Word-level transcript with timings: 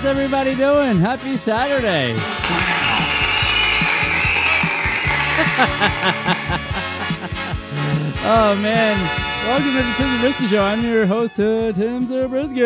How's 0.00 0.08
everybody 0.08 0.54
doing? 0.54 0.96
Happy 0.98 1.36
Saturday. 1.36 2.14
oh 8.24 8.56
man. 8.62 8.96
Welcome 9.44 9.66
to 9.66 9.82
the 9.82 9.92
Tim 9.98 10.16
Zabriskie 10.16 10.46
Show. 10.46 10.64
I'm 10.64 10.82
your 10.82 11.04
host, 11.04 11.38
uh, 11.38 11.72
Tim 11.72 12.06
Zabriskie. 12.06 12.56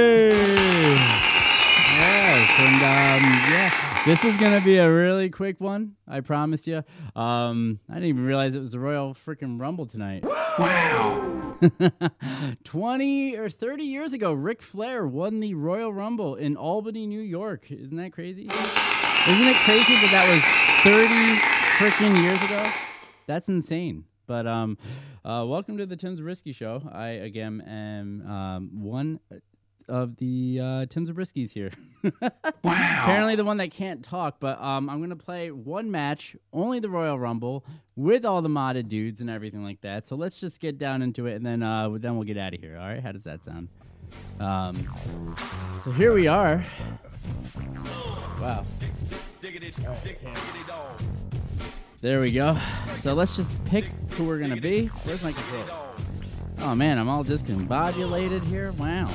Yes, 1.98 2.50
and 2.60 2.76
um, 2.76 3.24
yeah, 3.50 3.93
this 4.06 4.22
is 4.22 4.36
gonna 4.36 4.60
be 4.60 4.76
a 4.76 4.92
really 4.92 5.30
quick 5.30 5.60
one. 5.60 5.96
I 6.06 6.20
promise 6.20 6.66
you. 6.66 6.82
Um, 7.16 7.80
I 7.88 7.94
didn't 7.94 8.08
even 8.10 8.26
realize 8.26 8.54
it 8.54 8.60
was 8.60 8.72
the 8.72 8.78
Royal 8.78 9.14
freaking 9.14 9.58
Rumble 9.58 9.86
tonight. 9.86 10.24
Wow. 10.58 11.56
20 12.64 13.36
or 13.36 13.48
30 13.48 13.82
years 13.82 14.12
ago, 14.12 14.32
Ric 14.32 14.60
Flair 14.60 15.06
won 15.06 15.40
the 15.40 15.54
Royal 15.54 15.92
Rumble 15.92 16.34
in 16.34 16.56
Albany, 16.56 17.06
New 17.06 17.20
York. 17.20 17.70
Isn't 17.70 17.96
that 17.96 18.12
crazy? 18.12 18.44
Isn't 18.44 19.48
it 19.48 19.56
crazy 19.64 19.94
that 19.94 20.10
that 20.12 20.28
was 20.28 20.42
30 20.92 21.40
freaking 21.78 22.22
years 22.22 22.42
ago? 22.42 22.70
That's 23.26 23.48
insane. 23.48 24.04
But 24.26 24.46
um, 24.46 24.76
uh, 25.24 25.44
welcome 25.46 25.78
to 25.78 25.86
the 25.86 25.96
Tim 25.96 26.14
Zabriskie 26.14 26.52
Show. 26.52 26.82
I 26.92 27.08
again 27.08 27.62
am 27.62 28.30
um, 28.30 28.70
one 28.82 29.20
of 29.88 30.16
the 30.16 30.60
uh, 30.60 30.86
Tim 30.86 31.06
Zabriskis 31.06 31.52
here. 31.52 31.70
wow. 32.02 32.30
Apparently 32.62 33.36
the 33.36 33.44
one 33.44 33.56
that 33.58 33.70
can't 33.70 34.02
talk, 34.02 34.36
but 34.40 34.60
um, 34.60 34.88
I'm 34.90 35.00
gonna 35.00 35.16
play 35.16 35.50
one 35.50 35.90
match, 35.90 36.36
only 36.52 36.80
the 36.80 36.90
Royal 36.90 37.18
Rumble, 37.18 37.64
with 37.96 38.24
all 38.24 38.42
the 38.42 38.48
modded 38.48 38.88
dudes 38.88 39.20
and 39.20 39.30
everything 39.30 39.62
like 39.62 39.80
that. 39.82 40.06
So 40.06 40.16
let's 40.16 40.38
just 40.38 40.60
get 40.60 40.78
down 40.78 41.02
into 41.02 41.26
it, 41.26 41.34
and 41.36 41.46
then 41.46 41.62
uh, 41.62 41.90
then 41.98 42.16
we'll 42.16 42.24
get 42.24 42.38
out 42.38 42.54
of 42.54 42.60
here. 42.60 42.76
All 42.76 42.86
right? 42.86 43.02
How 43.02 43.12
does 43.12 43.24
that 43.24 43.44
sound? 43.44 43.68
Um, 44.40 44.74
so 45.82 45.90
here 45.92 46.12
we 46.12 46.26
are. 46.26 46.62
Wow. 48.40 48.64
There 52.00 52.20
we 52.20 52.32
go. 52.32 52.58
So 52.96 53.14
let's 53.14 53.36
just 53.36 53.64
pick 53.64 53.84
who 54.10 54.24
we're 54.24 54.38
gonna 54.38 54.60
be. 54.60 54.86
Where's 54.86 55.24
my 55.24 55.32
controller? 55.32 55.84
Oh 56.60 56.74
man, 56.74 56.98
I'm 56.98 57.08
all 57.08 57.24
discombobulated 57.24 58.44
here. 58.44 58.72
Wow. 58.72 59.10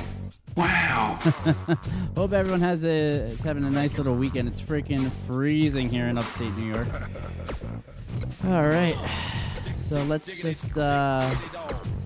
Wow. 0.56 1.18
Hope 2.16 2.32
everyone 2.32 2.60
has 2.60 2.84
a 2.84 2.94
is 2.94 3.40
having 3.42 3.64
a 3.64 3.70
nice 3.70 3.96
little 3.98 4.14
weekend. 4.14 4.48
It's 4.48 4.60
freaking 4.60 5.10
freezing 5.26 5.88
here 5.88 6.06
in 6.08 6.18
upstate 6.18 6.54
New 6.56 6.72
York. 6.72 6.88
All 8.46 8.66
right. 8.66 8.96
So 9.76 10.02
let's 10.04 10.40
just 10.42 10.76
uh 10.76 11.28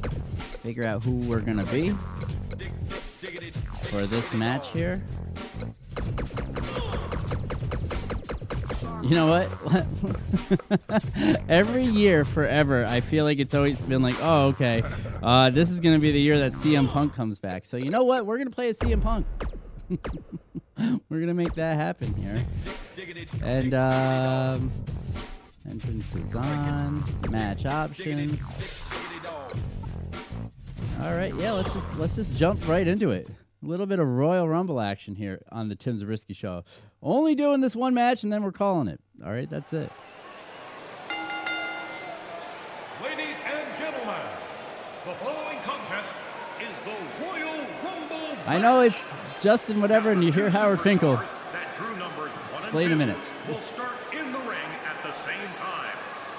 let's 0.03 0.55
figure 0.57 0.85
out 0.85 1.03
who 1.05 1.17
we're 1.29 1.41
gonna 1.41 1.67
be 1.67 1.91
for 3.83 4.03
this 4.03 4.35
match 4.35 4.69
here. 4.71 5.03
You 9.05 9.15
know 9.17 9.27
what? 9.27 9.49
Every 11.49 11.85
year, 11.85 12.25
forever, 12.25 12.87
I 12.87 13.01
feel 13.01 13.25
like 13.27 13.39
it's 13.39 13.53
always 13.53 13.79
been 13.79 14.01
like, 14.01 14.17
oh, 14.23 14.47
okay, 14.47 14.83
uh, 15.23 15.51
this 15.51 15.71
is 15.71 15.81
going 15.81 15.95
to 15.95 16.01
be 16.01 16.11
the 16.11 16.21
year 16.21 16.39
that 16.39 16.53
CM 16.53 16.89
Punk 16.89 17.15
comes 17.15 17.39
back. 17.39 17.67
So, 17.67 17.77
you 17.77 17.91
know 17.91 18.05
what? 18.05 18.25
We're 18.25 18.39
going 18.39 18.49
to 18.49 18.55
play 18.55 18.71
a 18.71 18.73
CM 18.73 19.03
Punk. 19.03 19.27
We're 20.79 21.19
going 21.19 21.27
to 21.27 21.35
make 21.35 21.53
that 21.55 21.77
happen 21.77 22.15
here. 22.15 22.43
And, 23.43 23.75
um, 23.75 24.73
entrances 25.69 26.35
on, 26.35 27.05
match 27.31 27.67
options. 27.67 28.91
All 31.03 31.15
right, 31.15 31.35
yeah, 31.35 31.53
let's 31.53 31.73
just 31.75 31.99
let's 31.99 32.17
just 32.17 32.35
jump 32.37 32.67
right 32.67 32.89
into 32.89 33.11
it. 33.11 33.29
A 33.29 33.67
little 33.67 33.87
bit 33.87 33.99
of 33.99 34.07
Royal 34.07 34.49
Rumble 34.49 34.81
action 34.81 35.15
here 35.15 35.43
on 35.51 35.69
the 35.69 35.75
Tim's 35.75 36.01
Zabriskie 36.01 36.35
Show. 36.35 36.65
Only 37.05 37.35
doing 37.35 37.61
this 37.61 37.77
one 37.77 37.93
match, 37.93 38.23
and 38.23 38.33
then 38.33 38.43
we're 38.43 38.51
calling 38.51 38.89
it. 38.89 38.99
All 39.23 39.31
right, 39.31 39.49
that's 39.49 39.75
it. 39.75 39.93
Ladies 43.03 43.37
and 43.45 43.69
gentlemen, 43.77 44.25
the 45.05 45.13
following 45.13 45.59
contest 45.69 46.15
is 46.65 46.73
the 46.89 46.97
Royal 47.23 47.61
Rumble. 47.85 48.39
I 48.47 48.57
know 48.57 48.81
it's 48.81 49.07
Justin 49.39 49.83
whatever, 49.83 50.13
and 50.13 50.25
you 50.25 50.33
hear 50.33 50.49
Howard 50.49 50.81
Finkel. 50.81 51.17
That 51.53 51.77
drew 51.77 51.95
numbers 51.99 52.31
one 52.33 52.55
Explain 52.55 52.85
and 52.87 52.95
a 52.95 52.97
minute. 52.97 53.19
Will 53.49 53.61
start 53.61 54.01
in 54.17 54.33
the 54.33 54.41
ring 54.41 54.71
at 54.89 54.97
the 55.05 55.13
same 55.29 55.51
time. 55.61 55.97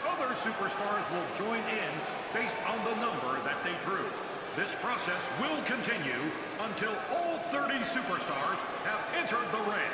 Other 0.10 0.34
superstars 0.34 1.06
will 1.14 1.46
join 1.46 1.62
in 1.62 1.94
based 2.34 2.58
on 2.66 2.84
the 2.86 2.96
number 3.06 3.38
that 3.46 3.62
they 3.64 3.76
drew. 3.86 4.10
This 4.58 4.74
process 4.82 5.22
will 5.40 5.62
continue 5.70 6.26
until 6.60 6.94
all 7.14 7.38
30 7.54 7.86
superstars 7.86 8.58
have 8.90 9.06
entered 9.14 9.46
the 9.52 9.62
ring. 9.70 9.94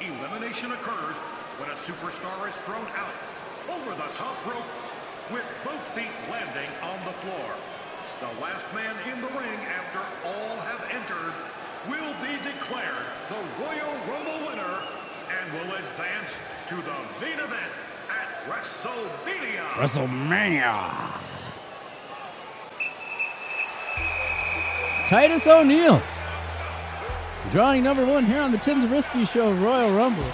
Elimination 0.00 0.72
occurs 0.72 1.16
when 1.58 1.70
a 1.70 1.78
superstar 1.86 2.48
is 2.48 2.54
thrown 2.66 2.86
out 2.98 3.14
over 3.70 3.90
the 3.94 4.10
top 4.18 4.34
rope 4.44 4.66
with 5.30 5.44
both 5.64 5.80
feet 5.94 6.10
landing 6.30 6.68
on 6.82 6.98
the 7.06 7.12
floor. 7.22 7.50
The 8.20 8.40
last 8.40 8.66
man 8.74 8.96
in 9.06 9.20
the 9.20 9.28
ring 9.28 9.60
after 9.70 10.00
all 10.26 10.56
have 10.66 10.82
entered 10.90 11.34
will 11.88 12.14
be 12.22 12.34
declared 12.42 13.06
the 13.28 13.40
Royal 13.62 13.94
Rumble 14.10 14.48
winner 14.48 14.82
and 15.30 15.52
will 15.52 15.74
advance 15.76 16.34
to 16.68 16.76
the 16.76 16.98
main 17.20 17.38
event 17.38 17.72
at 18.10 18.28
WrestleMania. 18.50 19.64
WrestleMania. 19.78 21.20
Titus 25.06 25.46
O'Neil. 25.46 26.02
Drawing 27.50 27.84
number 27.84 28.04
one 28.04 28.24
here 28.24 28.40
on 28.40 28.50
the 28.50 28.58
Tim 28.58 28.80
Zabriskie 28.82 29.24
Show 29.24 29.52
Royal 29.52 29.94
Rumble. 29.94 30.24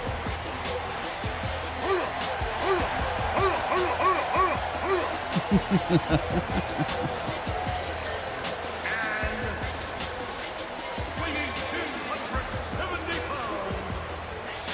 Weighing 11.21 11.53
270 11.53 13.19
pounds, 13.29 13.75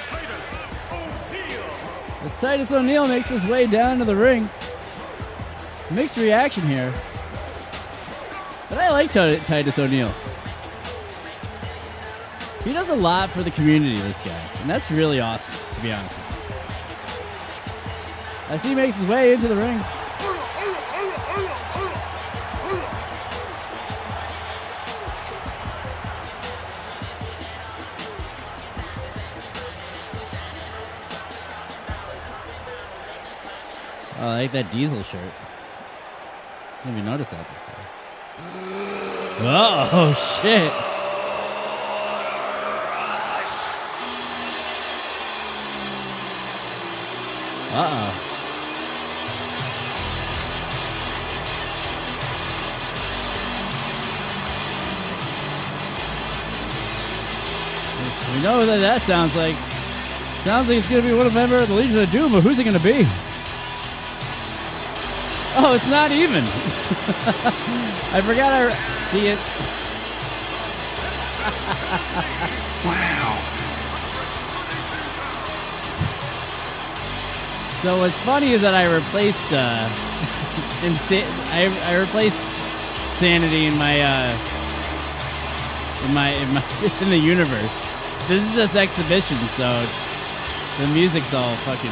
Titus 0.09 0.41
O'Neil. 0.91 1.65
As 2.23 2.37
Titus 2.37 2.71
O'Neil 2.71 3.07
makes 3.07 3.27
his 3.27 3.45
way 3.45 3.65
down 3.65 3.97
to 3.99 4.05
the 4.05 4.15
ring. 4.15 4.49
Mixed 5.91 6.15
reaction 6.17 6.65
here. 6.65 6.93
But 8.69 8.77
I 8.77 8.89
like 8.91 9.11
Titus 9.11 9.77
O'Neil. 9.77 10.13
He 12.67 12.73
does 12.73 12.89
a 12.89 12.95
lot 12.95 13.29
for 13.29 13.43
the 13.43 13.51
community, 13.51 13.95
this 13.95 14.19
guy. 14.25 14.37
And 14.59 14.69
that's 14.69 14.91
really 14.91 15.21
awesome, 15.21 15.55
to 15.75 15.81
be 15.81 15.93
honest 15.93 16.17
with 16.17 16.27
you. 16.49 16.55
As 18.49 18.61
he 18.61 18.75
makes 18.75 18.97
his 18.97 19.05
way 19.05 19.31
into 19.31 19.47
the 19.47 19.55
ring. 19.55 19.79
Oh, 34.19 34.27
I 34.27 34.41
like 34.41 34.51
that 34.51 34.69
diesel 34.73 35.03
shirt. 35.03 35.21
Didn't 36.83 36.97
even 36.97 37.05
notice 37.05 37.29
that 37.29 37.47
before. 37.47 37.75
Oh 39.39 40.39
shit! 40.41 40.96
Uh 47.79 47.83
oh. 47.83 48.23
We 58.33 58.41
know 58.41 58.65
that 58.65 58.77
that 58.79 59.03
sounds 59.03 59.35
like. 59.35 59.55
Sounds 60.43 60.67
like 60.67 60.79
it's 60.79 60.87
going 60.87 61.03
to 61.03 61.07
be 61.07 61.13
one 61.13 61.27
of 61.27 61.33
the 61.33 61.39
members 61.39 61.61
of 61.61 61.67
the 61.67 61.75
Legion 61.75 61.99
of 61.99 62.09
Doom, 62.09 62.31
but 62.31 62.41
who's 62.41 62.57
it 62.57 62.63
going 62.63 62.75
to 62.75 62.81
be? 62.81 63.05
Oh, 65.55 65.73
it's 65.75 65.87
not 65.87 66.11
even. 66.11 66.45
I 68.11 68.21
forgot 68.25 68.53
I 68.53 68.71
see 69.11 69.27
it. 69.27 69.39
So 77.81 77.99
what's 77.99 78.19
funny 78.21 78.53
is 78.53 78.61
that 78.61 78.73
I 78.73 78.91
replaced 78.91 79.53
uh, 79.53 79.87
I, 80.81 81.79
I 81.83 81.95
replaced 81.97 82.41
sanity 83.11 83.67
in 83.67 83.77
my 83.77 84.01
uh, 84.01 84.35
in 86.05 86.13
my 86.13 86.31
in 86.31 86.53
my 86.55 86.63
in 87.01 87.11
the 87.11 87.17
universe. 87.17 87.85
This 88.27 88.43
is 88.43 88.55
just 88.55 88.75
exhibition, 88.75 89.37
so 89.49 89.67
it's 89.69 90.07
the 90.79 90.87
music's 90.87 91.31
all 91.35 91.55
fucking. 91.57 91.91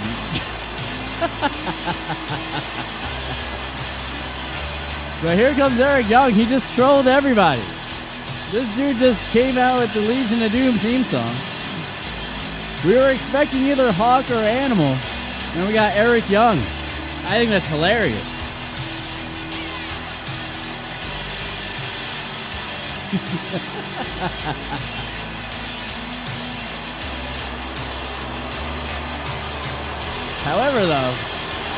but 5.22 5.38
here 5.38 5.54
comes 5.54 5.80
Eric 5.80 6.10
Young. 6.10 6.32
He 6.32 6.48
just 6.48 6.74
trolled 6.76 7.06
everybody. 7.06 7.62
This 8.50 8.68
dude 8.76 8.98
just 8.98 9.22
came 9.28 9.60
out 9.60 9.80
with 9.80 9.94
the 9.94 10.02
Legion 10.02 10.42
of 10.42 10.52
Doom 10.52 10.80
theme 10.80 11.04
song. 11.04 11.30
We 12.86 12.96
were 12.96 13.12
expecting 13.12 13.66
either 13.66 13.92
Hawk 13.92 14.30
or 14.30 14.36
Animal, 14.36 14.96
and 15.56 15.68
we 15.68 15.74
got 15.74 15.96
Eric 15.96 16.30
Young. 16.30 16.60
I 17.24 17.38
think 17.38 17.50
that's 17.50 17.70
hilarious. 17.70 18.34
However, 30.44 30.86
though, 30.86 31.16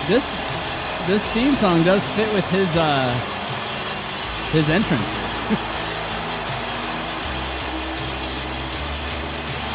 this 0.08 0.36
this 1.06 1.26
theme 1.28 1.56
song 1.56 1.84
does 1.84 2.08
fit 2.10 2.34
with 2.34 2.46
his 2.46 2.68
uh, 2.76 3.12
his 4.52 4.68
entrance. 4.70 5.17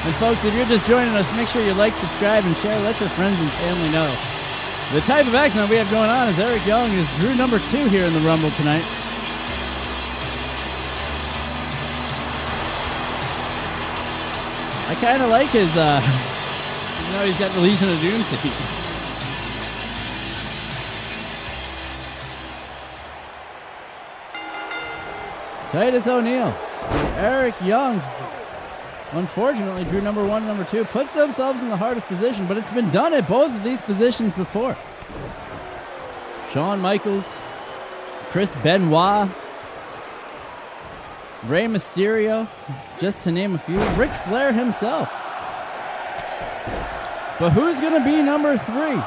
And 0.04 0.14
folks, 0.16 0.44
if 0.44 0.52
you're 0.54 0.66
just 0.66 0.86
joining 0.86 1.14
us, 1.14 1.30
make 1.36 1.46
sure 1.46 1.62
you 1.64 1.74
like, 1.74 1.94
subscribe, 1.94 2.44
and 2.44 2.56
share. 2.56 2.74
Let 2.80 2.98
your 2.98 3.08
friends 3.10 3.40
and 3.40 3.48
family 3.52 3.88
know. 3.90 4.10
The 4.92 5.00
type 5.00 5.28
of 5.28 5.34
action 5.34 5.60
that 5.60 5.70
we 5.70 5.76
have 5.76 5.88
going 5.90 6.10
on 6.10 6.28
is 6.28 6.40
Eric 6.40 6.66
Young 6.66 6.90
is 6.92 7.08
Drew 7.20 7.36
number 7.36 7.60
two 7.60 7.88
here 7.88 8.04
in 8.04 8.12
the 8.12 8.20
Rumble 8.20 8.50
tonight. 8.50 8.84
I 14.88 14.94
kind 15.00 15.22
of 15.22 15.30
like 15.30 15.48
his, 15.50 15.70
uh, 15.76 16.02
you 17.06 17.12
know, 17.12 17.24
he's 17.24 17.38
got 17.38 17.54
the 17.54 17.60
Legion 17.60 17.88
of 17.88 18.00
Doom 18.00 18.22
theme. 18.24 18.52
Titus 25.70 26.06
O'Neil, 26.06 26.54
Eric 27.16 27.54
Young, 27.62 28.02
unfortunately, 29.12 29.84
drew 29.84 30.00
number 30.00 30.24
one 30.24 30.42
and 30.42 30.46
number 30.46 30.64
two, 30.64 30.84
puts 30.84 31.14
themselves 31.14 31.62
in 31.62 31.68
the 31.68 31.76
hardest 31.76 32.06
position, 32.06 32.46
but 32.46 32.56
it's 32.56 32.72
been 32.72 32.90
done 32.90 33.12
at 33.14 33.28
both 33.28 33.54
of 33.54 33.62
these 33.62 33.80
positions 33.80 34.34
before. 34.34 34.76
Shawn 36.52 36.80
Michaels, 36.80 37.40
Chris 38.30 38.54
Benoit, 38.56 39.28
Rey 41.44 41.64
Mysterio, 41.64 42.48
just 43.00 43.20
to 43.22 43.32
name 43.32 43.54
a 43.54 43.58
few, 43.58 43.80
Ric 43.94 44.12
Flair 44.12 44.52
himself. 44.52 45.10
But 47.38 47.50
who's 47.50 47.80
going 47.80 47.94
to 47.94 48.04
be 48.04 48.22
number 48.22 48.56
three? 48.56 49.00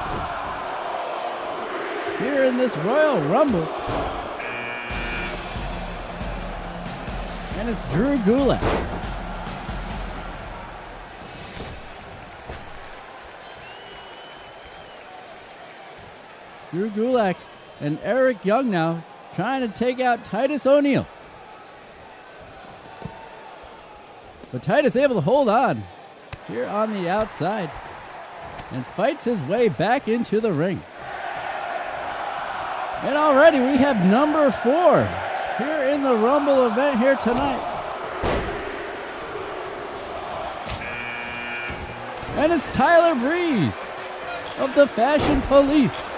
Here 2.19 2.43
in 2.45 2.57
this 2.57 2.75
Royal 2.77 3.21
Rumble. 3.29 3.67
And 7.57 7.69
it's 7.69 7.87
Drew 7.89 8.17
Gulak. 8.19 8.94
Drew 16.71 16.89
Gulak 16.89 17.35
and 17.79 17.99
Eric 18.03 18.45
Young 18.45 18.69
now 18.69 19.03
trying 19.35 19.61
to 19.61 19.67
take 19.67 19.99
out 19.99 20.23
Titus 20.23 20.65
O'Neil. 20.65 21.05
But 24.51 24.63
Titus 24.63 24.95
able 24.95 25.15
to 25.15 25.21
hold 25.21 25.49
on 25.49 25.83
here 26.47 26.65
on 26.65 26.93
the 26.93 27.09
outside 27.09 27.69
and 28.71 28.85
fights 28.85 29.25
his 29.25 29.41
way 29.43 29.67
back 29.67 30.07
into 30.07 30.39
the 30.39 30.53
ring. 30.53 30.81
And 33.03 33.17
already 33.17 33.59
we 33.59 33.77
have 33.77 34.05
number 34.05 34.49
four 34.51 35.07
here 35.57 35.83
in 35.93 36.03
the 36.03 36.15
Rumble 36.15 36.67
event 36.67 36.99
here 36.99 37.15
tonight. 37.17 37.71
And 42.37 42.51
it's 42.51 42.73
Tyler 42.73 43.15
Breeze 43.15 43.91
of 44.57 44.73
the 44.75 44.87
Fashion 44.87 45.41
Police. 45.43 46.14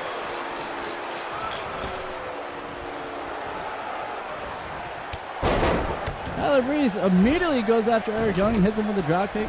Tyler 6.58 6.74
Breeze 6.74 6.96
immediately 6.96 7.62
goes 7.62 7.88
after 7.88 8.12
Eric 8.12 8.36
Young 8.38 8.56
and 8.56 8.66
hits 8.66 8.80
him 8.80 8.88
with 8.88 8.98
a 8.98 9.04
dropkick. 9.04 9.48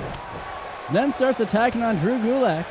Then 0.93 1.11
starts 1.11 1.41
attacking 1.41 1.83
on 1.83 1.97
Drew 1.97 2.19
Gulak. 2.19 2.67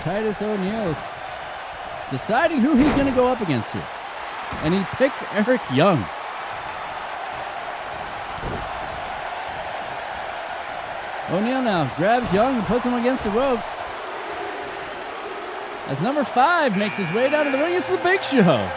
Titus 0.00 0.42
O'Neil 0.42 0.88
is 0.88 0.98
deciding 2.10 2.58
who 2.58 2.74
he's 2.74 2.92
going 2.94 3.06
to 3.06 3.12
go 3.12 3.28
up 3.28 3.40
against 3.42 3.72
here. 3.72 3.86
And 4.64 4.74
he 4.74 4.82
picks 4.96 5.22
Eric 5.34 5.60
Young. 5.72 6.04
O'Neil 11.30 11.62
now 11.62 11.94
grabs 11.96 12.32
Young 12.32 12.56
and 12.56 12.66
puts 12.66 12.84
him 12.84 12.94
against 12.94 13.22
the 13.22 13.30
ropes. 13.30 13.82
As 15.86 16.00
number 16.00 16.24
five 16.24 16.76
makes 16.76 16.96
his 16.96 17.08
way 17.12 17.30
down 17.30 17.44
to 17.44 17.52
the 17.52 17.58
ring, 17.58 17.74
it's 17.74 17.88
the 17.88 17.98
Big 17.98 18.24
Show. 18.24 18.68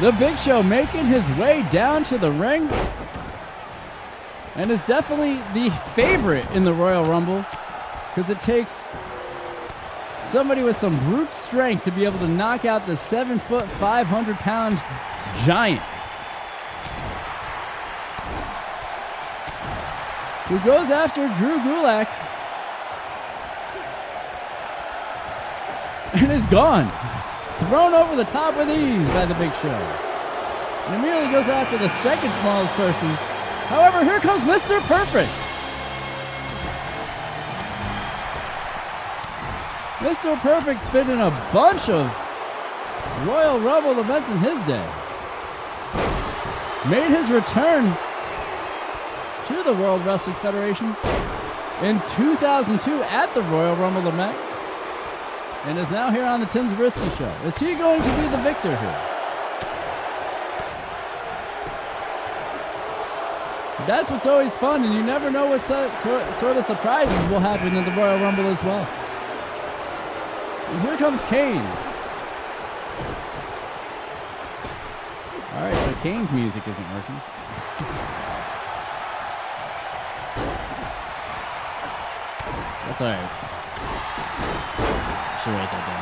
The 0.00 0.12
Big 0.12 0.38
Show 0.38 0.62
making 0.62 1.06
his 1.06 1.28
way 1.32 1.66
down 1.72 2.04
to 2.04 2.18
the 2.18 2.30
ring 2.30 2.68
and 4.54 4.70
is 4.70 4.80
definitely 4.84 5.40
the 5.60 5.70
favorite 5.96 6.48
in 6.52 6.62
the 6.62 6.72
Royal 6.72 7.04
Rumble 7.04 7.44
because 8.08 8.30
it 8.30 8.40
takes 8.40 8.88
somebody 10.22 10.62
with 10.62 10.76
some 10.76 10.96
brute 11.10 11.34
strength 11.34 11.82
to 11.82 11.90
be 11.90 12.04
able 12.04 12.20
to 12.20 12.28
knock 12.28 12.64
out 12.64 12.86
the 12.86 12.94
seven 12.94 13.40
foot, 13.40 13.64
500 13.64 14.36
pound 14.36 14.80
giant. 15.44 15.82
Who 20.46 20.60
goes 20.60 20.90
after 20.90 21.26
Drew 21.38 21.58
Gulak 21.58 22.06
and 26.22 26.30
is 26.30 26.46
gone. 26.46 26.86
Thrown 27.58 27.92
over 27.92 28.14
the 28.14 28.24
top 28.24 28.56
with 28.56 28.70
ease 28.70 29.06
by 29.08 29.26
the 29.26 29.34
Big 29.34 29.52
Show. 29.56 29.68
And 29.68 30.94
immediately 30.94 31.32
goes 31.32 31.48
after 31.48 31.76
the 31.76 31.88
second 31.88 32.30
smallest 32.30 32.72
person. 32.74 33.08
However, 33.66 34.04
here 34.04 34.20
comes 34.20 34.42
Mr. 34.42 34.80
Perfect. 34.82 35.28
Mr. 39.98 40.38
Perfect's 40.38 40.86
been 40.86 41.10
in 41.10 41.18
a 41.18 41.30
bunch 41.52 41.88
of 41.88 42.06
Royal 43.26 43.58
Rumble 43.58 43.98
events 43.98 44.30
in 44.30 44.38
his 44.38 44.60
day. 44.60 44.88
Made 46.88 47.10
his 47.10 47.28
return 47.28 47.92
to 49.46 49.62
the 49.64 49.72
World 49.74 50.06
Wrestling 50.06 50.36
Federation 50.36 50.96
in 51.82 52.00
2002 52.02 53.02
at 53.02 53.34
the 53.34 53.42
Royal 53.42 53.74
Rumble 53.74 54.06
event 54.06 54.47
and 55.68 55.78
is 55.78 55.90
now 55.90 56.10
here 56.10 56.24
on 56.24 56.40
the 56.40 56.46
Tim 56.46 56.66
Zabriskie 56.66 57.10
Show. 57.10 57.30
Is 57.44 57.58
he 57.58 57.74
going 57.74 58.00
to 58.00 58.08
be 58.16 58.22
the 58.28 58.38
victor 58.38 58.74
here? 58.74 59.00
That's 63.86 64.10
what's 64.10 64.26
always 64.26 64.56
fun, 64.56 64.82
and 64.82 64.94
you 64.94 65.02
never 65.02 65.30
know 65.30 65.44
what 65.46 65.62
sort 65.66 66.56
of 66.56 66.64
surprises 66.64 67.30
will 67.30 67.38
happen 67.38 67.76
in 67.76 67.84
the 67.84 67.90
Royal 67.90 68.18
Rumble 68.18 68.46
as 68.46 68.64
well. 68.64 68.88
And 70.72 70.80
here 70.82 70.96
comes 70.96 71.20
Kane. 71.22 71.60
All 75.54 75.64
right, 75.64 75.84
so 75.84 75.92
Kane's 76.02 76.32
music 76.32 76.66
isn't 76.66 76.94
working. 76.94 77.20
That's 82.86 83.00
all 83.02 83.08
right. 83.08 83.57
Should 85.42 85.54
write 85.54 85.70
that 85.70 85.84
down. 85.86 85.98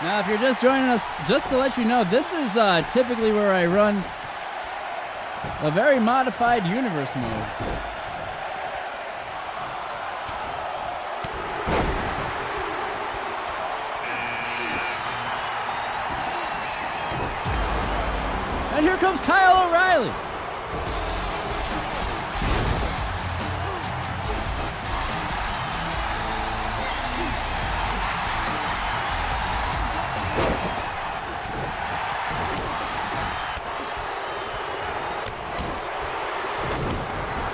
Now, 0.00 0.20
if 0.20 0.28
you're 0.28 0.38
just 0.38 0.60
joining 0.60 0.88
us, 0.88 1.04
just 1.28 1.48
to 1.48 1.58
let 1.58 1.76
you 1.76 1.84
know, 1.84 2.04
this 2.04 2.32
is 2.32 2.56
uh, 2.56 2.82
typically 2.82 3.32
where 3.32 3.52
I 3.52 3.66
run 3.66 3.96
a 5.62 5.70
very 5.72 5.98
modified 5.98 6.64
universe 6.66 7.14
mode. 7.16 7.44
And 18.78 18.86
here 18.86 18.96
comes 18.98 19.18
Kyle 19.22 19.68
O'Reilly. 19.68 20.12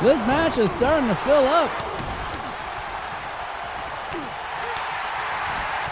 This 0.05 0.21
match 0.27 0.59
is 0.59 0.71
starting 0.71 1.09
to 1.09 1.15
fill 1.15 1.47
up. 1.49 1.71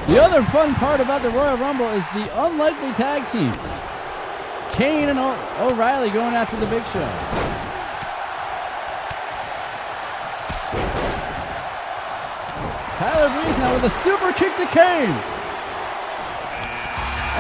The 0.07 0.23
other 0.23 0.43
fun 0.43 0.75
part 0.75 1.01
about 1.01 1.23
the 1.23 1.31
Royal 1.31 1.57
Rumble 1.57 1.89
is 1.89 2.05
the 2.13 2.29
unlikely 2.45 2.93
tag 2.93 3.27
teams. 3.27 3.81
Kane 4.77 5.09
and 5.09 5.19
O'Reilly 5.19 6.11
going 6.11 6.35
after 6.35 6.57
the 6.61 6.67
Big 6.67 6.85
Show. 6.93 7.09
Tyler 12.99 13.33
Breeze 13.33 13.57
now 13.57 13.73
with 13.73 13.85
a 13.85 13.91
super 13.91 14.31
kick 14.35 14.55
to 14.57 14.67
Kane. 14.67 15.17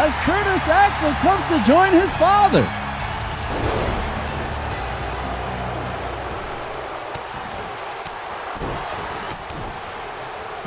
As 0.00 0.17
Curtis 0.25 0.67
Axel 0.69 1.12
comes 1.21 1.47
to 1.50 1.62
join 1.71 1.93
his 1.93 2.17
father. 2.17 2.67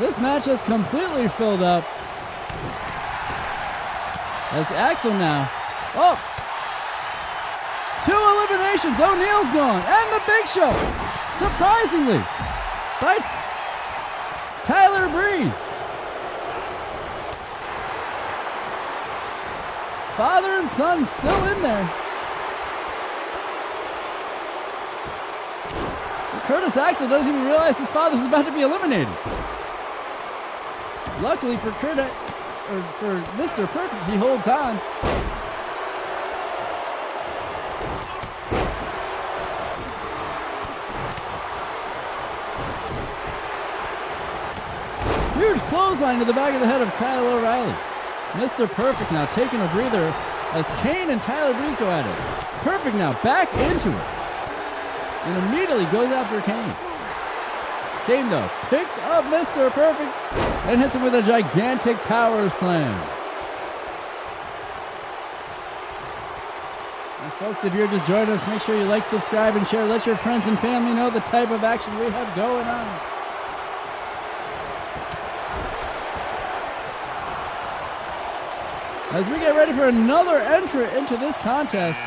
This 0.05 0.19
match 0.19 0.45
has 0.45 0.61
completely 0.61 1.27
filled 1.27 1.63
up. 1.63 1.83
As 4.53 4.69
Axel 4.71 5.11
now. 5.13 5.49
Oh! 5.97 6.13
Two 8.05 8.13
eliminations. 8.13 9.01
O'Neil's 9.01 9.49
gone. 9.49 9.81
And 9.81 10.07
the 10.13 10.21
Big 10.29 10.45
Show. 10.45 10.69
Surprisingly. 11.33 12.21
By 13.01 13.17
Tyler 14.63 15.09
Breeze. 15.09 15.73
Father 20.13 20.61
and 20.61 20.69
son 20.69 21.03
still 21.03 21.45
in 21.45 21.63
there. 21.63 21.89
Curtis 26.45 26.77
Axel 26.77 27.09
doesn't 27.09 27.33
even 27.33 27.47
realize 27.47 27.79
his 27.79 27.89
father's 27.89 28.23
about 28.23 28.45
to 28.45 28.53
be 28.53 28.61
eliminated. 28.61 29.09
Luckily 31.25 31.57
for 31.57 31.71
Curt, 31.71 31.97
or 31.97 32.83
for 32.99 33.19
Mr. 33.33 33.65
Perfect, 33.69 34.05
he 34.05 34.15
holds 34.15 34.47
on. 34.47 34.75
Huge 45.33 45.59
clothesline 45.61 46.19
to 46.19 46.25
the 46.25 46.33
back 46.33 46.53
of 46.53 46.61
the 46.61 46.67
head 46.67 46.83
of 46.83 46.89
Kyle 46.89 47.25
O'Reilly. 47.25 47.73
Mr. 48.33 48.69
Perfect 48.69 49.11
now 49.11 49.25
taking 49.25 49.59
a 49.61 49.67
breather 49.69 50.13
as 50.53 50.69
Kane 50.83 51.09
and 51.09 51.19
Tyler 51.23 51.59
Breeze 51.59 51.75
go 51.77 51.89
at 51.89 52.05
it. 52.05 52.45
Perfect 52.61 52.97
now 52.97 53.19
back 53.23 53.51
into 53.71 53.89
it. 53.89 54.05
And 55.25 55.47
immediately 55.47 55.85
goes 55.85 56.11
after 56.11 56.39
Kane. 56.41 56.75
Kane 58.05 58.29
though 58.29 58.47
picks 58.69 58.99
up 58.99 59.23
Mr. 59.25 59.71
Perfect 59.71 60.54
and 60.67 60.81
hits 60.81 60.95
him 60.95 61.03
with 61.03 61.13
a 61.13 61.21
gigantic 61.21 61.95
power 62.09 62.49
slam. 62.49 62.91
And 67.21 67.33
folks, 67.33 67.63
if 67.63 67.73
you're 67.75 67.87
just 67.87 68.07
joining 68.07 68.29
us, 68.29 68.45
make 68.47 68.61
sure 68.61 68.75
you 68.75 68.85
like, 68.85 69.03
subscribe, 69.03 69.55
and 69.55 69.67
share. 69.67 69.85
Let 69.85 70.07
your 70.07 70.15
friends 70.15 70.47
and 70.47 70.57
family 70.57 70.95
know 70.95 71.11
the 71.11 71.19
type 71.21 71.51
of 71.51 71.63
action 71.63 71.97
we 71.99 72.05
have 72.05 72.35
going 72.35 72.65
on. 72.65 72.99
As 79.13 79.29
we 79.29 79.37
get 79.37 79.55
ready 79.55 79.71
for 79.71 79.87
another 79.87 80.39
entry 80.39 80.85
into 80.97 81.15
this 81.15 81.37
contest. 81.37 82.01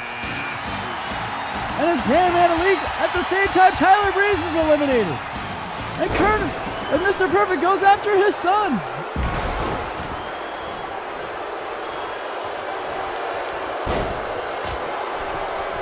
And 1.78 1.90
it's 1.90 2.02
Gran 2.02 2.32
Metalik 2.32 2.76
at 2.98 3.12
the 3.14 3.22
same 3.22 3.46
time 3.46 3.72
Tyler 3.74 4.10
Breeze 4.10 4.42
is 4.42 4.54
eliminated. 4.56 5.18
And 6.02 6.10
Curt 6.10 6.67
and 6.90 7.02
Mr. 7.02 7.30
Perfect 7.30 7.60
goes 7.60 7.82
after 7.82 8.16
his 8.16 8.34
son. 8.34 8.72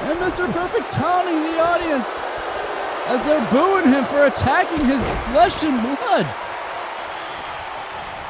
And 0.03 0.19
Mr. 0.19 0.53
Perfect 0.53 0.91
taunting 0.91 1.43
the 1.45 1.61
audience 1.61 2.09
as 3.07 3.23
they're 3.23 3.51
booing 3.53 3.89
him 3.89 4.05
for 4.05 4.27
attacking 4.27 4.85
his 4.85 5.01
flesh 5.31 5.63
and 5.63 5.81
blood. 5.81 6.27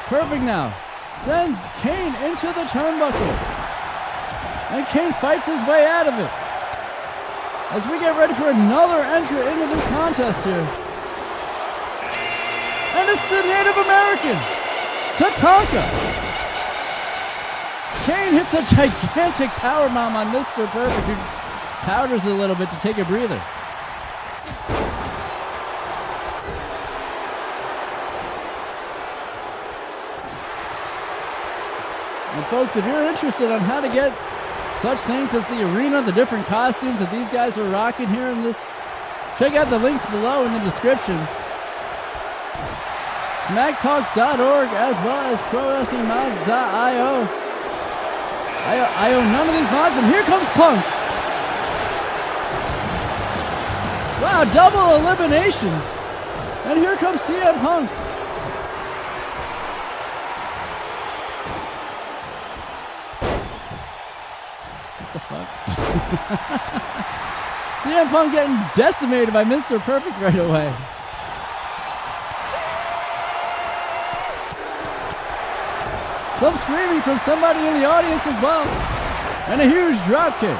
Perfect 0.09 0.43
now 0.43 0.75
sends 1.17 1.67
Kane 1.81 2.15
into 2.29 2.47
the 2.49 2.65
turnbuckle. 2.69 3.33
And 4.71 4.87
Kane 4.89 5.15
fights 5.15 5.47
his 5.47 5.63
way 5.63 5.87
out 5.87 6.07
of 6.07 6.15
it. 6.15 6.31
As 7.73 7.87
we 7.87 7.99
get 7.99 8.19
ready 8.19 8.35
for 8.35 8.51
another 8.51 9.03
entry 9.03 9.39
into 9.39 9.67
this 9.75 9.85
contest 9.85 10.45
here. 10.45 10.86
And 13.09 13.19
the 13.19 13.43
Native 13.43 13.77
American, 13.77 14.37
Tatanka. 15.15 15.83
Kane 18.05 18.33
hits 18.33 18.53
a 18.53 18.75
gigantic 18.75 19.49
power 19.51 19.89
bomb 19.89 20.17
on 20.17 20.33
Mr. 20.33 20.67
Perfect, 20.67 21.07
who 21.07 21.15
powders 21.87 22.25
a 22.25 22.35
little 22.35 22.57
bit 22.57 22.69
to 22.71 22.77
take 22.81 22.99
a 22.99 23.05
breather. 23.05 23.41
And 32.35 32.47
folks, 32.47 32.77
if 32.77 32.85
you're 32.85 33.07
interested 33.07 33.53
on 33.53 33.61
how 33.61 33.81
to 33.81 33.89
get 33.89 34.13
such 34.79 34.99
things 35.01 35.33
as 35.33 35.47
the 35.47 35.63
arena, 35.77 36.03
the 36.03 36.11
different 36.11 36.45
costumes 36.47 36.99
that 36.99 37.13
these 37.13 37.29
guys 37.31 37.57
are 37.57 37.71
rocking 37.71 38.09
here 38.09 38.27
in 38.27 38.43
this, 38.43 38.69
check 39.39 39.55
out 39.55 39.71
the 39.71 39.79
links 39.79 40.05
below 40.07 40.45
in 40.45 40.53
the 40.53 40.61
description. 40.61 41.25
SmackTalks.org 43.47 44.69
as 44.71 44.99
well 45.07 45.33
as 45.33 45.41
ProWrestlingMods.io. 45.43 47.47
I, 48.67 48.77
I 48.97 49.15
own 49.15 49.31
none 49.31 49.49
of 49.49 49.55
these 49.55 49.71
mods, 49.71 49.97
and 49.97 50.07
here 50.07 50.25
comes 50.25 50.49
Punk. 50.49 50.85
Wow, 54.21 54.43
double 54.53 54.97
elimination. 54.97 55.69
And 56.65 56.81
here 56.81 56.97
comes 56.97 57.21
CM 57.21 57.61
Punk. 57.61 57.89
What 64.99 65.13
the 65.13 65.21
fuck? 65.21 65.47
CM 67.85 68.11
Punk 68.11 68.33
getting 68.33 68.59
decimated 68.75 69.33
by 69.33 69.45
Mr. 69.45 69.79
Perfect 69.79 70.19
right 70.21 70.35
away. 70.35 70.75
Some 76.39 76.55
screaming 76.59 77.01
from 77.01 77.19
somebody 77.19 77.67
in 77.67 77.81
the 77.81 77.87
audience 77.87 78.27
as 78.27 78.39
well. 78.43 78.67
And 79.49 79.59
a 79.59 79.65
huge 79.65 79.97
drop 80.05 80.39
kick. 80.39 80.51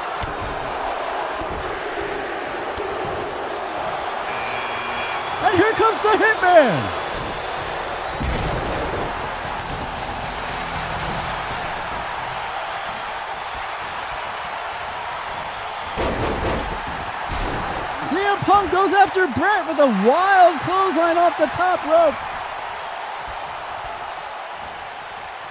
And 5.45 5.55
here 5.55 5.71
comes 5.73 6.01
the 6.01 6.17
Hitman. 6.17 6.81
CM 18.09 18.37
Punk 18.39 18.71
goes 18.71 18.93
after 18.93 19.27
Bret 19.27 19.67
with 19.67 19.77
a 19.77 20.09
wild 20.09 20.59
clothesline 20.61 21.17
off 21.19 21.37
the 21.37 21.45
top 21.45 21.85
rope. 21.85 22.26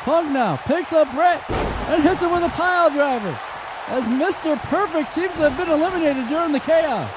Punk 0.06 0.30
now 0.30 0.56
picks 0.56 0.92
up 0.92 1.12
Bret 1.12 1.42
and 1.50 2.00
hits 2.00 2.22
him 2.22 2.30
with 2.30 2.44
a 2.44 2.48
pile 2.50 2.90
driver 2.92 3.36
as 3.88 4.06
Mr. 4.06 4.56
Perfect 4.56 5.10
seems 5.10 5.32
to 5.32 5.50
have 5.50 5.56
been 5.56 5.68
eliminated 5.68 6.28
during 6.28 6.52
the 6.52 6.60
chaos. 6.60 7.12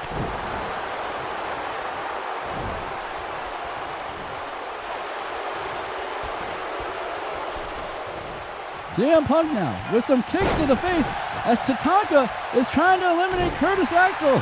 CM 8.96 9.24
Punk 9.24 9.54
now 9.54 9.94
with 9.94 10.04
some 10.04 10.24
kicks 10.24 10.58
to 10.58 10.66
the 10.66 10.76
face 10.78 11.06
as 11.46 11.60
Tatanka 11.60 12.28
is 12.58 12.68
trying 12.70 13.02
to 13.02 13.12
eliminate 13.12 13.54
Curtis 13.60 13.94
Axel 13.94 14.42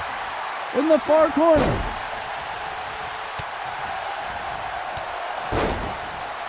in 0.79 0.87
the 0.87 0.99
far 0.99 1.29
corner. 1.31 1.65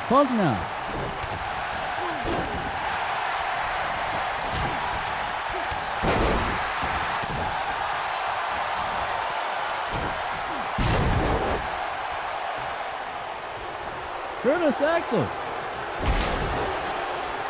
Punk 0.07 0.31
now. 0.31 0.77
Curtis 14.59 14.83
Axel 14.83 15.21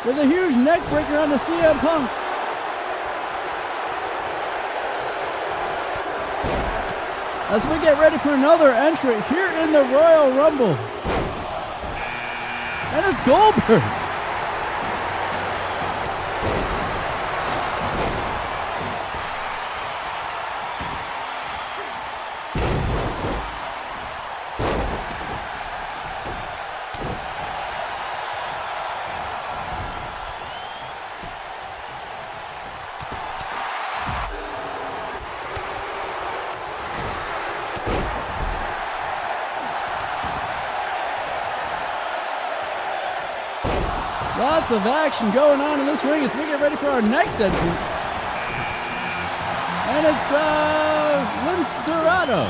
with 0.05 0.19
a 0.19 0.27
huge 0.27 0.55
neck 0.55 0.87
breaker 0.89 1.17
on 1.17 1.31
the 1.31 1.37
CM 1.37 1.79
Punk. 1.79 2.07
As 7.49 7.65
we 7.65 7.79
get 7.79 7.99
ready 7.99 8.19
for 8.19 8.29
another 8.29 8.69
entry 8.69 9.19
here 9.23 9.49
in 9.63 9.73
the 9.73 9.81
Royal 9.85 10.31
Rumble. 10.33 10.75
And 12.93 13.05
it's 13.07 13.21
Goldberg. 13.25 13.98
Lots 44.69 44.85
of 44.85 44.93
action 44.93 45.31
going 45.31 45.59
on 45.61 45.79
in 45.79 45.87
this 45.87 46.03
ring 46.03 46.23
as 46.23 46.31
we 46.35 46.41
get 46.41 46.61
ready 46.61 46.75
for 46.75 46.85
our 46.85 47.01
next 47.01 47.41
entry. 47.41 47.69
And 49.89 50.05
it's 50.05 50.31
uh, 50.31 51.25
Lince 51.41 51.73
Dorado. 51.87 52.45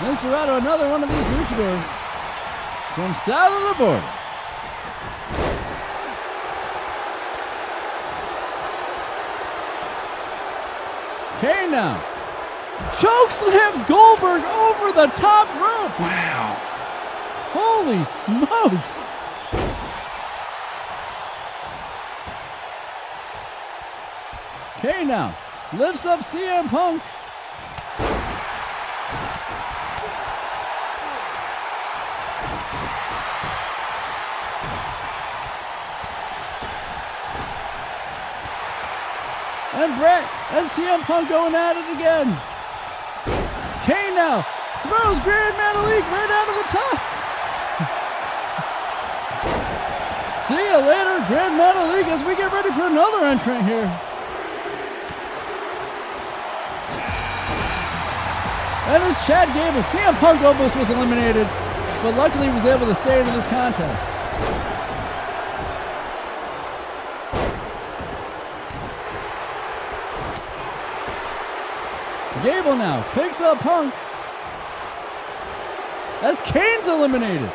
Lince 0.00 0.22
Dorado, 0.22 0.56
another 0.56 0.90
one 0.90 1.04
of 1.04 1.08
these 1.08 1.24
luchadors 1.24 1.86
from 2.96 3.14
south 3.14 3.62
of 3.62 3.68
the 3.68 3.84
border. 3.84 4.10
Kane 11.40 11.70
now. 11.70 12.02
Choke 13.00 13.30
slams 13.30 13.84
Goldberg 13.84 14.42
over 14.42 14.90
the 14.90 15.06
top 15.14 15.46
rope. 15.60 16.00
Wow. 16.00 16.73
Holy 17.56 18.02
smokes! 18.02 19.04
Okay, 24.78 25.04
now 25.04 25.34
lifts 25.72 26.04
up 26.04 26.18
CM 26.20 26.68
Punk. 26.68 27.00
And 39.74 39.98
Bret 39.98 40.24
and 40.50 40.68
CM 40.68 41.02
Punk 41.02 41.28
going 41.28 41.54
at 41.54 41.76
it 41.76 41.94
again. 41.94 42.36
Kane 43.84 44.14
now 44.16 44.42
throws 44.82 45.20
Gran 45.20 45.52
Metalik 45.52 46.02
right 46.10 46.30
out 46.30 46.48
of 46.48 46.56
the 46.56 46.78
top. 46.78 47.13
You 50.74 50.80
later, 50.80 51.24
Grand 51.28 51.54
league 51.94 52.08
as 52.08 52.24
we 52.24 52.34
get 52.34 52.52
ready 52.52 52.70
for 52.72 52.86
another 52.86 53.24
entrant 53.26 53.64
here. 53.64 53.86
That 58.86 59.00
is 59.08 59.16
Chad 59.24 59.54
Gable. 59.54 59.82
CM 59.82 60.14
Punk 60.18 60.42
almost 60.42 60.74
was 60.76 60.90
eliminated, 60.90 61.46
but 62.02 62.16
luckily 62.16 62.48
was 62.48 62.66
able 62.66 62.86
to 62.86 62.94
stay 62.94 63.20
in 63.20 63.26
this 63.26 63.46
contest. 63.48 64.10
Gable 72.42 72.76
now 72.76 73.02
picks 73.12 73.40
up 73.40 73.58
Punk 73.60 73.94
as 76.22 76.40
Kane's 76.40 76.88
eliminated. 76.88 77.50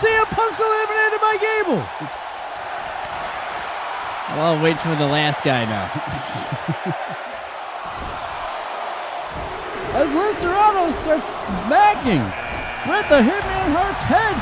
CM 0.00 0.24
Punk's 0.32 0.58
eliminated 0.58 1.20
by 1.20 1.36
Gable. 1.36 1.84
Well, 4.32 4.56
I'll 4.56 4.62
wait 4.64 4.80
for 4.80 4.96
the 4.96 5.04
last 5.04 5.44
guy 5.44 5.66
now. 5.66 5.84
As 10.00 10.08
Lince 10.08 10.40
Dorado 10.40 10.90
starts 10.92 11.40
smacking 11.40 12.24
Bret 12.88 13.10
the 13.10 13.20
Hitman 13.20 13.76
Hart's 13.76 14.02
head 14.02 14.32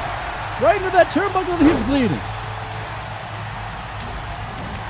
right 0.63 0.77
into 0.77 0.91
that 0.95 1.11
turnbuckle, 1.11 1.59
he's 1.59 1.83
bleeding. 1.91 2.23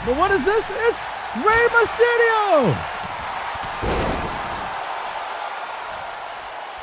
But 0.05 0.21
what 0.21 0.31
is 0.33 0.45
this? 0.45 0.69
It's 0.69 1.17
Rey 1.41 1.65
Mysterio! 1.73 2.98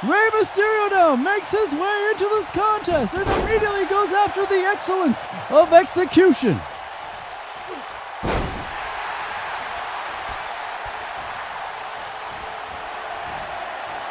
Rey 0.05 0.29
Mysterio 0.33 0.91
now 0.91 1.15
makes 1.15 1.49
his 1.49 1.73
way 1.73 2.09
into 2.11 2.25
this 2.25 2.51
contest 2.51 3.15
and 3.15 3.27
immediately 3.41 3.85
goes 3.85 4.11
after 4.13 4.45
the 4.45 4.61
excellence 4.61 5.25
of 5.49 5.73
execution. 5.73 6.61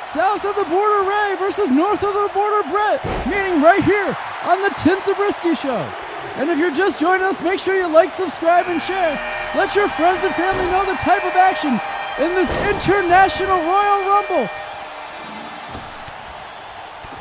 South 0.02 0.44
of 0.44 0.56
the 0.56 0.64
border 0.64 1.08
Rey 1.08 1.36
versus 1.38 1.70
north 1.70 2.02
of 2.02 2.12
the 2.12 2.30
border 2.34 2.68
Bret, 2.70 2.98
meaning 3.28 3.62
right 3.62 3.84
here 3.84 4.16
on 4.46 4.62
the 4.62 4.74
Tim 4.76 4.98
Zabriskie 5.04 5.54
Show. 5.54 5.78
And 6.34 6.50
if 6.50 6.58
you're 6.58 6.74
just 6.74 6.98
joining 6.98 7.24
us, 7.24 7.40
make 7.40 7.60
sure 7.60 7.78
you 7.78 7.86
like, 7.86 8.10
subscribe, 8.10 8.66
and 8.66 8.82
share. 8.82 9.14
Let 9.54 9.76
your 9.76 9.88
friends 9.88 10.24
and 10.24 10.34
family 10.34 10.66
know 10.72 10.84
the 10.86 10.98
type 10.98 11.24
of 11.24 11.34
action 11.34 11.78
in 12.18 12.34
this 12.34 12.50
International 12.66 13.58
Royal 13.58 14.00
Rumble 14.08 14.50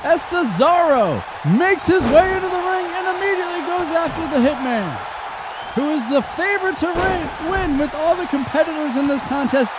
as 0.04 0.22
Cesaro 0.22 1.24
makes 1.58 1.88
his 1.88 2.04
way 2.08 2.36
into 2.36 2.50
the 2.50 2.64
ring 2.68 2.86
and 2.92 3.08
immediately 3.16 3.62
goes 3.64 3.88
after 3.96 4.22
the 4.36 4.44
Hitman, 4.44 4.92
who 5.76 5.92
is 5.92 6.08
the 6.10 6.22
favorite 6.36 6.78
to 6.78 6.88
win, 6.88 7.50
win 7.50 7.78
with 7.78 7.94
all 7.96 8.16
the 8.16 8.28
competitors 8.28 8.98
in 8.98 9.08
this 9.08 9.24
contest 9.24 9.72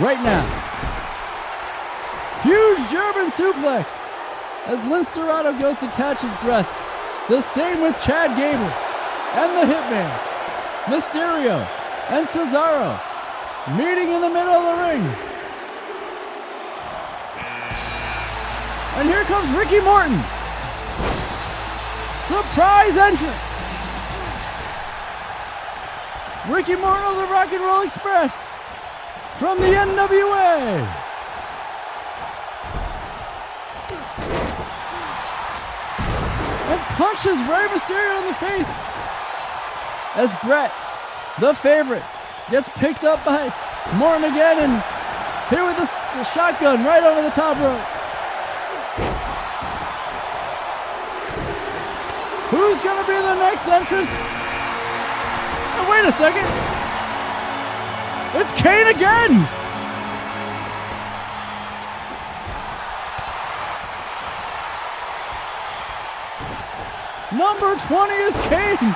right 0.00 0.20
now. 0.24 0.44
Huge 2.42 2.80
German 2.90 3.30
suplex 3.30 4.08
as 4.66 4.80
Lince 4.80 5.14
Dorado 5.14 5.52
goes 5.58 5.76
to 5.78 5.88
catch 5.88 6.22
his 6.22 6.32
breath. 6.42 6.68
The 7.28 7.42
same 7.42 7.82
with 7.82 8.00
Chad 8.02 8.36
Gable 8.36 8.72
and 9.36 9.50
the 9.52 9.72
Hitman, 9.72 10.10
Mysterio, 10.88 11.60
and 12.08 12.26
Cesaro 12.26 12.98
meeting 13.76 14.12
in 14.12 14.22
the 14.22 14.30
middle 14.30 14.54
of 14.54 14.76
the 14.76 14.82
ring. 14.82 15.27
And 18.96 19.08
here 19.08 19.22
comes 19.24 19.48
Ricky 19.56 19.80
Morton. 19.80 20.18
Surprise 22.26 22.96
entrant. 22.96 23.36
Ricky 26.48 26.76
Morton 26.76 27.04
of 27.04 27.16
the 27.16 27.26
Rock 27.32 27.52
and 27.52 27.62
Roll 27.62 27.82
Express 27.82 28.50
from 29.38 29.60
the 29.60 29.66
NWA. 29.66 30.86
And 36.68 36.80
punches 36.96 37.38
Rey 37.48 37.66
Mysterio 37.72 38.20
in 38.20 38.26
the 38.26 38.34
face 38.34 38.68
as 40.16 40.32
Bret 40.44 40.72
the 41.40 41.54
favorite, 41.54 42.02
gets 42.50 42.68
picked 42.70 43.04
up 43.04 43.24
by 43.24 43.52
Morton 43.94 44.24
again 44.24 44.58
and 44.58 44.82
here 45.50 45.64
with 45.64 45.76
the 45.76 45.82
s- 45.84 46.34
shotgun 46.34 46.84
right 46.84 47.02
over 47.02 47.22
the 47.22 47.30
top 47.30 47.56
rope. 47.58 47.80
Who's 52.50 52.80
gonna 52.98 53.06
be 53.06 53.22
the 53.22 53.34
next 53.34 53.68
entrant? 53.68 54.08
Oh, 55.78 55.86
wait 55.90 56.04
a 56.04 56.12
second. 56.12 56.48
It's 58.40 58.52
Kane 58.60 58.88
again. 58.88 59.48
Number 67.30 67.76
20 67.76 68.14
is 68.14 68.34
Kane, 68.48 68.94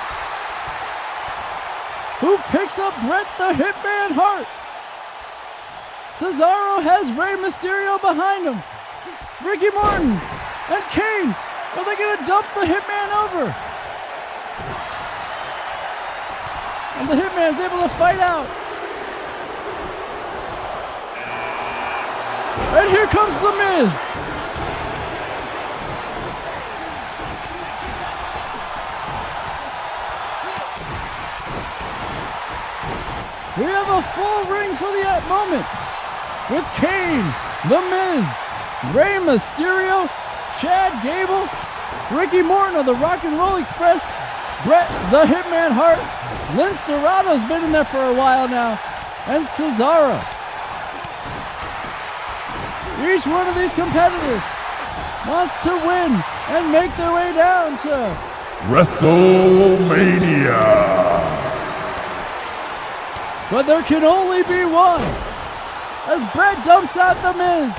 who 2.19 2.37
picks 2.49 2.79
up 2.79 2.93
Bret 3.05 3.27
the 3.37 3.53
Hitman 3.53 4.11
Hart. 4.11 4.47
Cesaro 6.15 6.83
has 6.83 7.11
Rey 7.13 7.35
Mysterio 7.37 8.01
behind 8.01 8.45
him. 8.45 8.61
Ricky 9.47 9.69
Martin 9.69 10.11
and 10.69 10.83
Kane, 10.91 11.35
are 11.77 11.85
they 11.85 11.95
going 11.95 12.17
to 12.17 12.25
dump 12.25 12.47
the 12.55 12.61
Hitman 12.61 13.23
over? 13.23 13.72
And 17.03 17.11
the 17.11 17.21
Hitman's 17.21 17.59
able 17.59 17.81
to 17.81 17.89
fight 17.89 18.19
out. 18.19 18.47
And 22.79 22.89
here 22.89 23.07
comes 23.07 23.35
The 23.41 23.51
Miz. 23.59 23.91
We 33.57 33.65
have 33.65 33.89
a 33.89 34.01
full 34.01 34.43
ring 34.49 34.73
for 34.73 34.87
the 34.87 35.03
moment 35.27 35.67
with 36.49 36.63
Kane, 36.79 37.27
The 37.67 37.81
Miz, 37.91 38.25
Rey 38.95 39.19
Mysterio, 39.19 40.07
Chad 40.61 41.03
Gable, 41.03 41.49
Ricky 42.17 42.41
Morton 42.41 42.77
of 42.77 42.85
the 42.85 42.95
Rock 42.95 43.25
and 43.25 43.37
Roll 43.37 43.57
Express, 43.57 44.09
Bret 44.63 44.87
the 45.11 45.25
Hitman 45.25 45.71
Hart, 45.73 46.22
Lince 46.53 46.85
Dorado's 46.85 47.43
been 47.49 47.63
in 47.63 47.71
there 47.71 47.83
for 47.83 47.97
a 47.97 48.13
while 48.13 48.47
now, 48.47 48.79
and 49.25 49.47
Cesaro. 49.47 50.21
Each 53.01 53.25
one 53.25 53.47
of 53.47 53.55
these 53.55 53.73
competitors 53.73 54.43
wants 55.27 55.63
to 55.63 55.71
win 55.71 56.21
and 56.53 56.71
make 56.71 56.95
their 56.95 57.11
way 57.11 57.33
down 57.33 57.79
to 57.79 58.15
WrestleMania. 58.69 60.61
But 63.49 63.63
there 63.63 63.81
can 63.81 64.03
only 64.03 64.43
be 64.43 64.63
one. 64.63 65.01
As 66.05 66.23
Bret 66.35 66.63
dumps 66.63 66.97
out 66.97 67.19
the 67.23 67.33
Miz. 67.33 67.73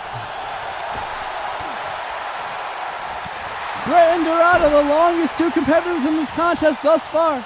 Bret 3.86 4.16
and 4.16 4.24
Dorado, 4.24 4.68
the 4.68 4.82
longest 4.88 5.38
two 5.38 5.52
competitors 5.52 6.04
in 6.04 6.16
this 6.16 6.30
contest 6.30 6.82
thus 6.82 7.06
far. 7.06 7.44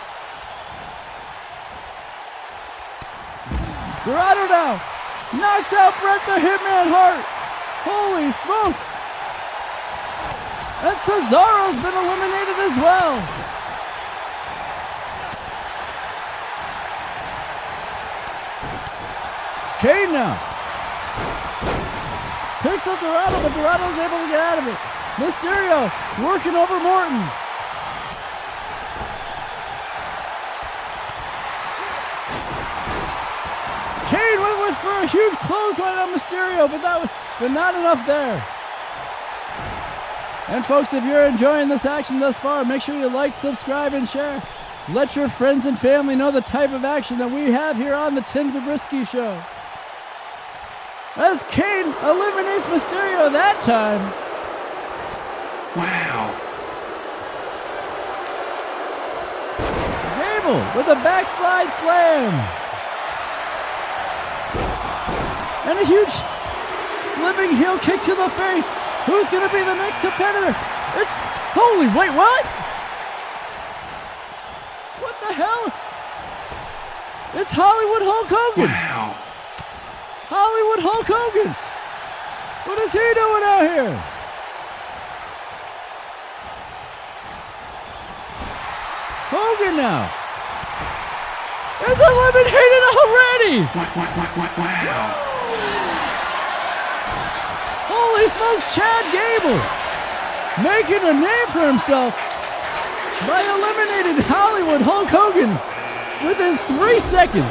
Dorado 4.09 4.49
now 4.49 4.81
knocks 5.37 5.71
out 5.77 5.92
Bret 6.01 6.25
the 6.25 6.40
Hitman 6.40 6.88
Hart. 6.88 7.21
Holy 7.85 8.33
smokes. 8.33 8.88
And 10.81 10.97
Cesaro's 10.97 11.77
been 11.77 11.92
eliminated 11.92 12.57
as 12.57 12.75
well. 12.81 13.21
Kane 19.85 20.16
now. 20.16 20.40
Picks 22.64 22.88
up 22.88 22.99
Dorado, 23.05 23.42
but 23.44 23.53
Dorado's 23.53 23.99
able 24.01 24.25
to 24.25 24.29
get 24.33 24.40
out 24.40 24.57
of 24.57 24.64
it. 24.73 24.79
Mysterio 25.21 25.92
working 26.25 26.57
over 26.57 26.81
Morton. 26.81 27.47
Huge 35.09 35.35
clothesline 35.38 35.99
on 35.99 36.14
Mysterio, 36.14 36.71
but 36.71 36.83
that 36.83 37.01
was 37.01 37.11
but 37.40 37.49
not 37.49 37.75
enough 37.75 38.07
there. 38.07 38.44
And 40.49 40.64
folks, 40.64 40.94
if 40.94 41.05
you're 41.05 41.27
enjoying 41.27 41.68
this 41.68 41.85
action 41.85 42.21
thus 42.21 42.40
far, 42.40 42.64
make 42.64 42.81
sure 42.81 42.99
you 42.99 43.09
like, 43.09 43.37
subscribe, 43.37 43.92
and 43.92 44.09
share. 44.09 44.42
Let 44.90 45.14
your 45.14 45.29
friends 45.29 45.66
and 45.66 45.79
family 45.79 46.16
know 46.16 46.31
the 46.31 46.40
type 46.40 46.73
of 46.73 46.85
action 46.85 47.18
that 47.18 47.31
we 47.31 47.51
have 47.53 47.77
here 47.77 47.94
on 47.94 48.14
the 48.14 48.23
Tim 48.23 48.51
Zabriskie 48.51 49.05
Show. 49.05 49.40
As 51.16 51.42
Kane 51.51 51.92
eliminates 52.03 52.64
Mysterio 52.66 53.31
that 53.31 53.61
time. 53.61 54.01
Wow. 55.77 56.33
Gable 60.16 60.79
with 60.79 60.88
a 60.88 61.01
backslide 61.05 61.73
slam. 61.75 62.67
And 65.68 65.78
a 65.78 65.85
huge 65.85 66.14
flipping 67.12 67.54
heel 67.54 67.78
kick 67.78 68.00
to 68.09 68.14
the 68.14 68.31
face. 68.40 68.72
Who's 69.04 69.28
going 69.28 69.46
to 69.46 69.52
be 69.52 69.61
the 69.61 69.74
next 69.74 70.00
competitor? 70.00 70.57
It's. 70.96 71.20
Holy, 71.52 71.88
wait, 71.92 72.09
what? 72.16 72.44
What 75.04 75.20
the 75.20 75.35
hell? 75.35 75.64
It's 77.35 77.52
Hollywood 77.52 78.00
Hulk 78.00 78.28
Hogan. 78.33 78.70
Wow. 78.72 79.12
Hollywood 80.33 80.81
Hulk 80.81 81.04
Hogan. 81.04 81.52
What 82.64 82.78
is 82.81 82.92
he 82.92 83.04
doing 83.12 83.44
out 83.44 83.61
here? 83.68 83.92
Hogan 89.28 89.76
now. 89.76 90.09
Is 91.88 92.00
eliminated 92.00 92.85
already. 92.96 93.68
Wow. 94.57 95.28
Holy 98.18 98.31
smokes, 98.31 98.74
Chad 98.74 99.04
Gable 99.12 99.61
making 100.64 101.09
a 101.09 101.14
name 101.14 101.46
for 101.46 101.64
himself 101.64 102.12
by 103.28 103.42
eliminating 103.46 104.20
Hollywood 104.24 104.81
Hulk 104.81 105.07
Hogan 105.09 105.50
within 106.26 106.57
three 106.66 106.98
seconds. 106.98 107.46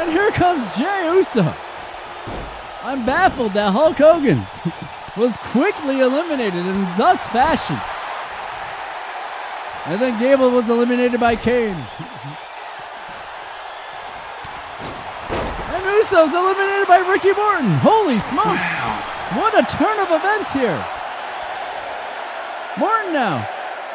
And 0.00 0.10
here 0.10 0.32
comes 0.32 0.66
Jey 0.76 1.14
Uso. 1.14 1.54
I'm 2.82 3.06
baffled 3.06 3.52
that 3.52 3.70
Hulk 3.70 3.98
Hogan 3.98 4.44
was 5.16 5.36
quickly 5.52 6.00
eliminated 6.00 6.66
in 6.66 6.82
thus 6.98 7.28
fashion. 7.28 7.78
And 9.86 10.02
then 10.02 10.18
Gable 10.18 10.50
was 10.50 10.68
eliminated 10.68 11.20
by 11.20 11.36
Kane. 11.36 11.86
Uso's 15.98 16.32
eliminated 16.32 16.86
by 16.86 16.98
Ricky 16.98 17.32
Morton. 17.32 17.74
Holy 17.82 18.20
smokes! 18.20 18.62
What 19.34 19.50
a 19.58 19.66
turn 19.66 19.98
of 19.98 20.06
events 20.14 20.52
here. 20.52 20.78
Morton 22.78 23.12
now 23.12 23.42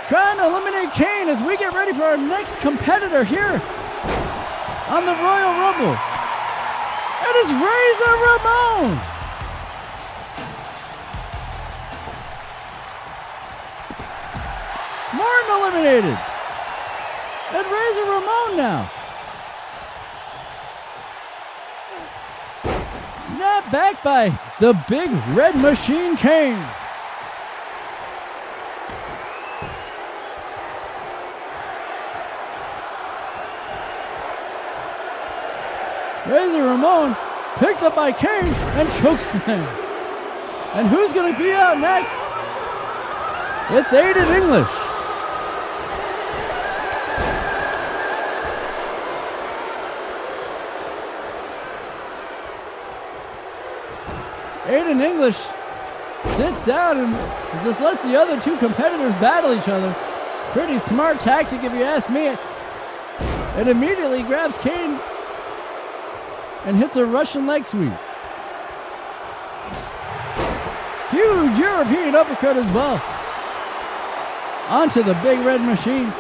trying 0.10 0.36
to 0.36 0.44
eliminate 0.44 0.92
Kane 0.92 1.30
as 1.30 1.42
we 1.42 1.56
get 1.56 1.74
ready 1.74 1.94
for 1.94 2.04
our 2.04 2.18
next 2.18 2.60
competitor 2.60 3.24
here 3.24 3.56
on 4.92 5.06
the 5.08 5.16
Royal 5.16 5.54
Rumble. 5.64 5.96
It 7.24 7.36
is 7.40 7.50
Razor 7.56 8.16
Ramon. 8.20 9.00
Morton 15.16 15.50
eliminated. 15.56 16.20
And 17.56 17.66
Razor 17.72 18.04
Ramon 18.12 18.58
now. 18.58 19.03
Snap 23.34 23.72
back 23.72 24.04
by 24.04 24.30
the 24.60 24.74
big 24.88 25.10
red 25.36 25.56
machine 25.56 26.16
Kane. 26.16 26.54
Razor 36.28 36.64
Ramon 36.64 37.18
picked 37.58 37.82
up 37.82 37.96
by 37.96 38.12
Kane 38.12 38.54
and 38.78 38.88
chokeslam. 38.90 39.66
And 40.76 40.88
who's 40.88 41.12
going 41.12 41.34
to 41.34 41.40
be 41.40 41.54
out 41.54 41.80
next? 41.80 42.14
It's 43.72 43.92
Aiden 43.94 44.30
English. 44.38 44.83
Aiden 54.74 55.02
English 55.02 55.38
sits 56.36 56.66
down 56.66 56.98
and 56.98 57.14
just 57.64 57.80
lets 57.80 58.02
the 58.04 58.20
other 58.20 58.42
two 58.42 58.58
competitors 58.58 59.14
battle 59.18 59.54
each 59.54 59.68
other. 59.68 59.94
Pretty 60.52 60.80
smart 60.80 61.20
tactic, 61.20 61.64
if 61.64 61.72
you 61.74 61.84
ask 61.84 62.10
me. 62.10 62.36
And 63.56 63.70
immediately 63.70 64.24
grabs 64.24 64.58
Kane 64.58 65.00
and 66.66 66.76
hits 66.76 66.98
a 66.98 67.06
Russian 67.06 67.46
leg 67.46 67.68
sweep. 67.68 67.94
Huge 71.12 71.60
European 71.60 72.16
uppercut 72.16 72.58
as 72.58 72.72
well. 72.72 73.00
Onto 74.70 75.04
the 75.04 75.14
big 75.22 75.38
red 75.46 75.62
machine. 75.62 76.12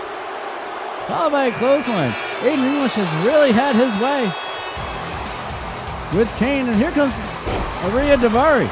Followed 1.07 1.31
by 1.31 1.45
a 1.45 1.51
clothesline. 1.57 2.11
Aiden 2.41 2.63
English 2.71 2.93
has 2.93 3.25
really 3.25 3.51
had 3.51 3.75
his 3.75 3.95
way 3.97 4.31
with 6.13 6.33
Kane. 6.37 6.67
And 6.67 6.75
here 6.75 6.91
comes 6.91 7.13
Ariya 7.83 8.17
Daivari. 8.17 8.67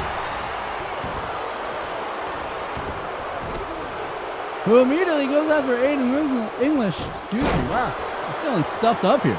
Who 4.64 4.80
immediately 4.80 5.26
goes 5.26 5.48
after 5.48 5.76
Aiden 5.76 6.62
English. 6.62 7.00
Excuse 7.14 7.42
me. 7.42 7.68
Wow. 7.68 7.94
I'm 8.26 8.44
feeling 8.44 8.64
stuffed 8.64 9.04
up 9.04 9.22
here. 9.22 9.38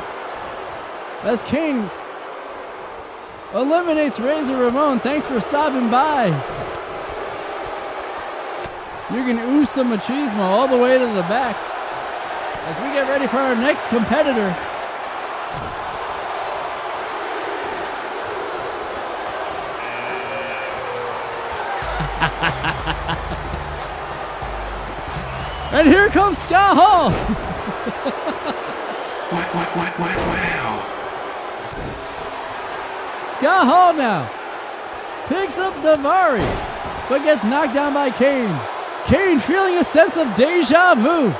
As 1.23 1.41
Kane 1.43 1.89
eliminates 3.53 4.19
Razor 4.19 4.57
Ramon. 4.57 4.99
Thanks 4.99 5.25
for 5.25 5.39
stopping 5.39 5.89
by. 5.89 6.27
You 9.13 9.23
can 9.23 9.37
ooze 9.39 9.69
some 9.69 9.91
machismo 9.91 10.39
all 10.39 10.67
the 10.67 10.77
way 10.77 10.97
to 10.97 11.05
the 11.05 11.21
back 11.23 11.55
as 12.65 12.79
we 12.79 12.87
get 12.93 13.07
ready 13.07 13.27
for 13.27 13.37
our 13.37 13.55
next 13.55 13.87
competitor. 13.87 14.72
and 25.73 25.87
here 25.87 26.07
comes 26.09 26.37
Scott 26.37 26.77
Hall. 26.77 27.09
wow. 29.99 30.79
Scott 33.27 33.67
Hall 33.67 33.93
now 33.93 34.29
picks 35.27 35.57
up 35.57 35.73
Daivari, 35.75 36.43
but 37.09 37.23
gets 37.23 37.43
knocked 37.43 37.73
down 37.73 37.93
by 37.93 38.09
Kane. 38.09 38.57
Kane 39.05 39.39
feeling 39.39 39.75
a 39.75 39.83
sense 39.83 40.15
of 40.15 40.33
deja 40.35 40.95
vu. 40.95 41.33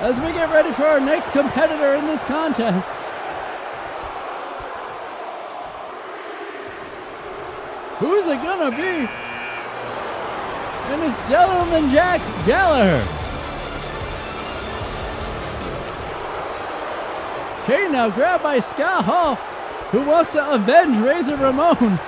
As 0.00 0.20
we 0.20 0.32
get 0.32 0.50
ready 0.50 0.72
for 0.72 0.84
our 0.84 1.00
next 1.00 1.30
competitor 1.30 1.94
in 1.94 2.06
this 2.06 2.22
contest. 2.24 3.03
Who's 7.98 8.26
it 8.26 8.42
gonna 8.42 8.70
be? 8.70 9.08
And 10.92 11.02
it's 11.02 11.28
Gentleman 11.28 11.90
Jack 11.90 12.20
Gallagher. 12.44 13.04
Kane 17.66 17.92
now 17.92 18.10
grabbed 18.10 18.42
by 18.42 18.58
Scott 18.58 19.04
Hall 19.04 19.36
who 19.94 20.02
wants 20.02 20.32
to 20.32 20.52
avenge 20.52 20.96
Razor 20.96 21.36
Ramon. 21.36 21.78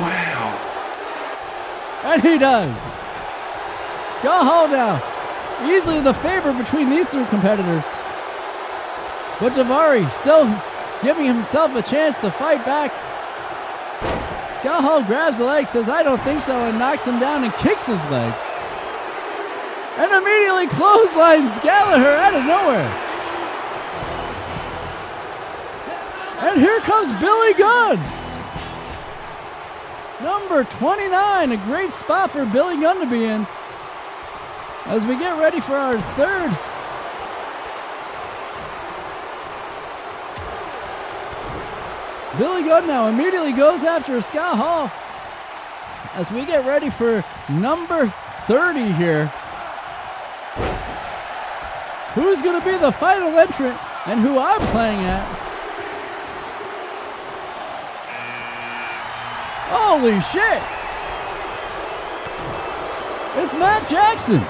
wow. 0.00 0.62
And 2.04 2.22
he 2.22 2.38
does. 2.38 2.76
Scott 4.16 4.46
Hall 4.46 4.68
now, 4.68 5.02
easily 5.68 6.00
the 6.00 6.14
favorite 6.14 6.56
between 6.56 6.88
these 6.88 7.10
two 7.10 7.24
competitors. 7.26 7.84
But 9.40 9.54
Daivari 9.54 10.10
still 10.12 10.46
giving 11.02 11.26
himself 11.26 11.74
a 11.74 11.82
chance 11.82 12.16
to 12.18 12.30
fight 12.30 12.64
back. 12.64 12.92
Scott 14.66 15.06
grabs 15.06 15.38
the 15.38 15.44
leg, 15.44 15.64
says, 15.68 15.88
I 15.88 16.02
don't 16.02 16.20
think 16.22 16.40
so, 16.40 16.58
and 16.58 16.76
knocks 16.76 17.04
him 17.04 17.20
down 17.20 17.44
and 17.44 17.52
kicks 17.54 17.86
his 17.86 18.02
leg. 18.10 18.34
And 19.96 20.12
immediately 20.12 20.66
clotheslines 20.66 21.56
Gallagher 21.60 22.10
out 22.10 22.34
of 22.34 22.44
nowhere. 22.44 22.90
And 26.50 26.60
here 26.60 26.80
comes 26.80 27.12
Billy 27.20 27.54
Gunn. 27.54 28.00
Number 30.20 30.64
29, 30.64 31.52
a 31.52 31.56
great 31.58 31.94
spot 31.94 32.32
for 32.32 32.44
Billy 32.44 32.80
Gunn 32.80 32.98
to 32.98 33.06
be 33.06 33.22
in. 33.22 33.46
As 34.86 35.06
we 35.06 35.16
get 35.16 35.38
ready 35.38 35.60
for 35.60 35.76
our 35.76 36.00
third 36.16 36.50
Billy 42.38 42.64
Gunn 42.64 42.86
now 42.86 43.08
immediately 43.08 43.52
goes 43.52 43.82
after 43.82 44.20
Scott 44.20 44.58
Hall 44.58 44.92
as 46.12 46.30
we 46.30 46.44
get 46.44 46.66
ready 46.66 46.90
for 46.90 47.24
number 47.48 48.12
30 48.46 48.92
here. 48.92 49.26
Who's 52.12 52.42
going 52.42 52.60
to 52.60 52.64
be 52.64 52.76
the 52.76 52.92
final 52.92 53.38
entrant 53.38 53.78
and 54.06 54.20
who 54.20 54.38
I'm 54.38 54.60
playing 54.70 55.00
as? 55.00 55.36
Holy 59.68 60.20
shit! 60.20 60.62
It's 63.42 63.54
Matt 63.54 63.88
Jackson 63.88 64.42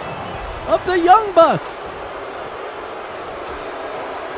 of 0.66 0.84
the 0.86 0.98
Young 0.98 1.32
Bucks. 1.34 1.90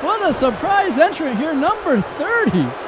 What 0.02 0.28
a 0.28 0.34
surprise 0.34 0.98
entrant 0.98 1.38
here, 1.38 1.54
number 1.54 2.02
30. 2.02 2.87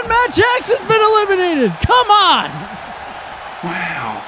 And 0.00 0.08
Matt 0.08 0.34
Jackson's 0.34 0.84
been 0.84 1.00
eliminated. 1.00 1.72
Come 1.86 2.10
on. 2.10 2.48
Wow. 3.62 4.24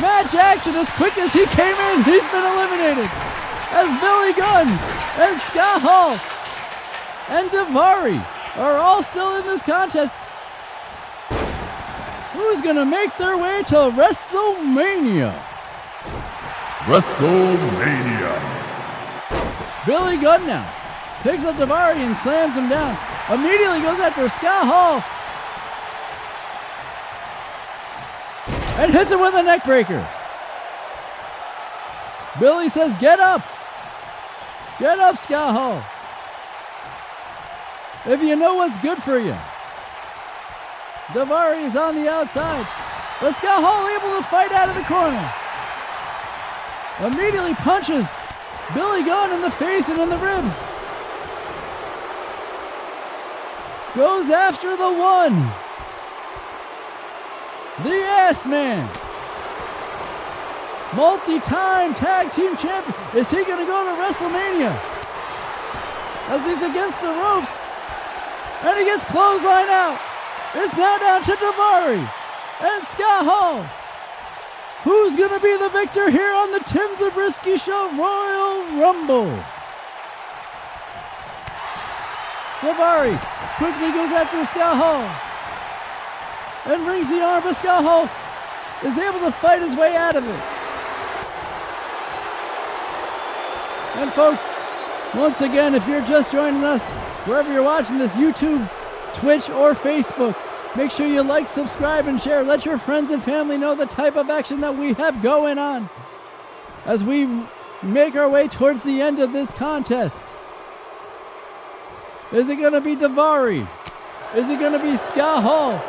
Matt 0.00 0.30
Jackson, 0.30 0.76
as 0.76 0.88
quick 0.90 1.18
as 1.18 1.32
he 1.32 1.46
came 1.46 1.74
in, 1.74 2.04
he's 2.04 2.22
been 2.30 2.44
eliminated 2.44 3.10
as 3.72 3.90
Billy 4.00 4.32
Gunn 4.34 4.68
and 5.18 5.40
Scott 5.40 5.82
Hall 5.82 6.20
and 7.28 7.50
Daivari 7.50 8.24
are 8.56 8.76
all 8.76 9.02
still 9.02 9.36
in 9.38 9.46
this 9.46 9.62
contest. 9.62 10.14
Who's 12.34 12.62
going 12.62 12.76
to 12.76 12.84
make 12.84 13.16
their 13.18 13.36
way 13.36 13.64
to 13.64 13.90
WrestleMania? 13.98 15.36
WrestleMania. 16.86 18.36
Billy 19.86 20.16
Gunn 20.18 20.46
now 20.46 20.79
picks 21.22 21.44
up 21.44 21.56
Daivari 21.56 21.96
and 21.96 22.16
slams 22.16 22.56
him 22.56 22.68
down. 22.68 22.98
Immediately 23.30 23.80
goes 23.80 24.00
after 24.00 24.28
Scott 24.28 24.66
Hall. 24.66 25.04
And 28.78 28.92
hits 28.92 29.12
him 29.12 29.20
with 29.20 29.34
a 29.34 29.42
neckbreaker. 29.42 30.06
Billy 32.40 32.68
says, 32.68 32.96
Get 32.96 33.20
up! 33.20 33.44
Get 34.78 34.98
up, 34.98 35.18
Scott 35.18 35.52
Hall. 35.52 35.84
If 38.06 38.22
you 38.22 38.34
know 38.36 38.54
what's 38.54 38.78
good 38.78 39.02
for 39.02 39.18
you. 39.18 39.36
Daivari 41.08 41.64
is 41.66 41.76
on 41.76 41.96
the 41.96 42.08
outside, 42.08 42.66
but 43.20 43.32
Scott 43.32 43.62
Hall 43.62 43.86
able 43.88 44.16
to 44.16 44.22
fight 44.22 44.52
out 44.52 44.70
of 44.70 44.76
the 44.76 44.84
corner. 44.84 45.20
Immediately 47.04 47.54
punches 47.56 48.08
Billy 48.74 49.02
Gunn 49.02 49.32
in 49.32 49.42
the 49.42 49.50
face 49.50 49.88
and 49.88 49.98
in 49.98 50.08
the 50.08 50.18
ribs. 50.18 50.70
Goes 53.94 54.30
after 54.30 54.76
the 54.76 54.92
one. 54.92 55.36
The 57.84 58.02
ass 58.04 58.46
man 58.46 58.88
multi-time 60.94 61.94
tag 61.94 62.32
team 62.32 62.56
champion. 62.56 62.94
Is 63.14 63.30
he 63.30 63.44
going 63.44 63.58
to 63.58 63.66
go 63.66 63.84
to 63.84 64.02
WrestleMania? 64.02 64.74
As 66.28 66.46
he's 66.46 66.62
against 66.62 67.00
the 67.00 67.08
ropes. 67.08 67.64
And 68.62 68.78
he 68.78 68.84
gets 68.84 69.04
clothesline 69.04 69.68
out. 69.68 70.00
It's 70.54 70.76
now 70.76 70.98
down 70.98 71.22
to 71.22 71.32
Daivari 71.32 72.10
and 72.62 72.84
Scott 72.84 73.24
Hall. 73.24 73.62
Who's 74.82 75.16
going 75.16 75.30
to 75.30 75.40
be 75.40 75.56
the 75.56 75.68
victor 75.68 76.10
here 76.10 76.32
on 76.32 76.52
the 76.52 76.60
Tim 76.60 76.96
Zabriskie 76.96 77.56
Show 77.56 77.90
Royal 77.96 78.80
Rumble? 78.80 79.59
Daivari 82.60 83.18
quickly 83.56 83.92
goes 83.92 84.12
after 84.12 84.44
Scott 84.46 84.76
and 86.66 86.86
wrings 86.86 87.08
the 87.08 87.20
arm, 87.20 87.42
but 87.42 87.54
Scott 87.54 88.10
is 88.84 88.98
able 88.98 89.20
to 89.20 89.32
fight 89.32 89.62
his 89.62 89.76
way 89.76 89.96
out 89.96 90.16
of 90.16 90.24
it. 90.24 90.40
And 94.00 94.12
folks, 94.12 94.52
once 95.14 95.40
again, 95.40 95.74
if 95.74 95.86
you're 95.88 96.04
just 96.06 96.32
joining 96.32 96.64
us, 96.64 96.90
wherever 97.26 97.52
you're 97.52 97.62
watching 97.62 97.98
this, 97.98 98.16
YouTube, 98.16 98.68
Twitch, 99.14 99.50
or 99.50 99.74
Facebook, 99.74 100.36
Make 100.76 100.92
sure 100.92 101.06
you 101.06 101.22
like, 101.22 101.48
subscribe, 101.48 102.06
and 102.06 102.20
share. 102.20 102.44
Let 102.44 102.64
your 102.64 102.78
friends 102.78 103.10
and 103.10 103.22
family 103.22 103.58
know 103.58 103.74
the 103.74 103.86
type 103.86 104.16
of 104.16 104.30
action 104.30 104.60
that 104.60 104.76
we 104.76 104.92
have 104.94 105.20
going 105.20 105.58
on 105.58 105.90
as 106.86 107.02
we 107.02 107.28
make 107.82 108.14
our 108.14 108.28
way 108.28 108.46
towards 108.46 108.84
the 108.84 109.00
end 109.00 109.18
of 109.18 109.32
this 109.32 109.52
contest. 109.52 110.22
Is 112.32 112.48
it 112.48 112.56
going 112.56 112.72
to 112.72 112.80
be 112.80 112.94
Daivari? 112.94 113.68
Is 114.36 114.48
it 114.50 114.60
going 114.60 114.72
to 114.72 114.78
be 114.78 114.94
Scott 114.94 115.42
Hall? 115.42 115.82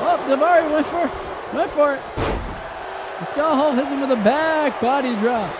Oh, 0.00 0.24
Daivari 0.28 0.70
went 0.70 0.86
for, 0.86 1.56
went 1.56 1.70
for 1.70 1.94
it. 1.94 2.02
Scott 3.26 3.56
Hall 3.56 3.72
hits 3.72 3.90
him 3.90 4.02
with 4.02 4.10
a 4.10 4.16
back 4.16 4.78
body 4.82 5.16
drop. 5.16 5.50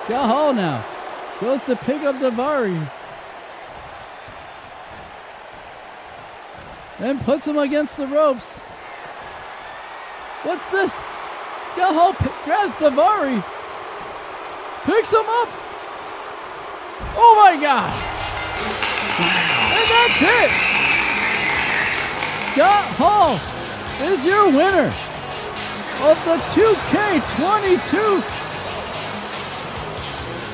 Scott 0.00 0.28
Hall 0.28 0.52
now 0.52 0.84
goes 1.40 1.62
to 1.62 1.76
pick 1.76 2.02
up 2.02 2.16
Daivari. 2.16 2.90
And 6.98 7.20
puts 7.20 7.46
him 7.46 7.58
against 7.58 7.96
the 7.96 8.08
ropes. 8.08 8.64
What's 10.46 10.70
this? 10.70 10.94
Scott 11.74 11.90
Hall 11.98 12.14
grabs 12.44 12.70
Daivari. 12.78 13.42
Picks 14.86 15.10
him 15.10 15.26
up. 15.26 15.50
Oh 17.18 17.34
my 17.42 17.58
god. 17.58 17.90
And 19.74 19.90
that's 19.90 20.22
it. 20.22 20.50
Scott 22.46 22.86
Hall 22.94 23.42
is 24.06 24.22
your 24.24 24.46
winner 24.54 24.94
of 26.06 26.14
the 26.22 26.38
2K22 26.54 28.22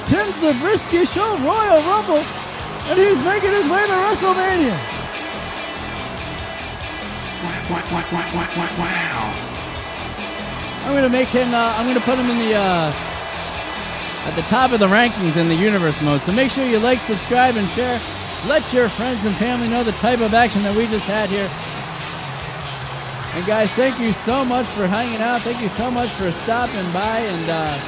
Tim 0.09 0.27
Zabriskie 0.41 1.05
Show 1.05 1.37
Royal 1.45 1.83
Rumble, 1.85 2.25
and 2.89 2.99
he's 2.99 3.21
making 3.27 3.51
his 3.51 3.69
way 3.69 3.85
to 3.85 3.93
WrestleMania. 4.09 4.73
Wow! 7.45 7.61
Wow! 7.69 7.85
Wow! 7.93 8.25
Wow! 8.33 8.57
Wow! 8.57 8.73
Wow. 8.79 9.62
I'm 10.85 10.95
gonna 10.95 11.09
make 11.09 11.29
him. 11.29 11.55
Uh, 11.55 11.75
I'm 11.77 11.87
gonna 11.87 12.01
put 12.01 12.19
him 12.19 12.29
in 12.29 12.39
the 12.39 12.55
uh, 12.55 12.93
at 14.27 14.35
the 14.37 14.43
top 14.43 14.73
of 14.73 14.81
the 14.81 14.87
rankings 14.87 15.37
in 15.37 15.49
the 15.49 15.55
universe 15.55 16.01
mode. 16.03 16.21
So 16.23 16.33
make 16.33 16.51
sure 16.51 16.65
you 16.67 16.79
like, 16.79 17.01
subscribe, 17.01 17.57
and 17.57 17.69
share. 17.71 18.01
Let 18.47 18.73
your 18.73 18.89
friends 18.89 19.25
and 19.25 19.35
family 19.37 19.69
know 19.69 19.85
the 19.85 19.93
type 19.93 20.21
of 20.21 20.35
action 20.35 20.63
that 20.65 20.77
we 20.77 20.87
just 20.87 21.07
had 21.07 21.31
here. 21.31 21.49
And 23.35 23.47
guys, 23.47 23.71
thank 23.73 23.99
you 23.99 24.13
so 24.13 24.45
much 24.45 24.67
for 24.67 24.87
hanging 24.87 25.21
out. 25.21 25.41
Thank 25.41 25.63
you 25.63 25.69
so 25.69 25.91
much 25.91 26.11
for 26.11 26.31
stopping 26.33 26.93
by. 26.93 27.19
And 27.19 27.51
uh, 27.51 27.79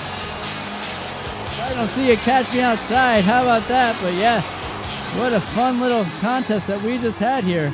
I 1.64 1.74
don't 1.74 1.88
see 1.88 2.09
you, 2.09 2.16
catch 2.16 2.52
me 2.52 2.61
outside. 2.61 3.24
How 3.24 3.42
about 3.42 3.66
that? 3.68 3.98
But 4.00 4.14
yeah, 4.14 4.40
what 5.20 5.33
a 5.33 5.40
fun 5.40 5.80
little 5.80 6.04
contest 6.20 6.66
that 6.68 6.80
we 6.83 6.98
just 6.98 7.18
had 7.18 7.44
here. 7.44 7.72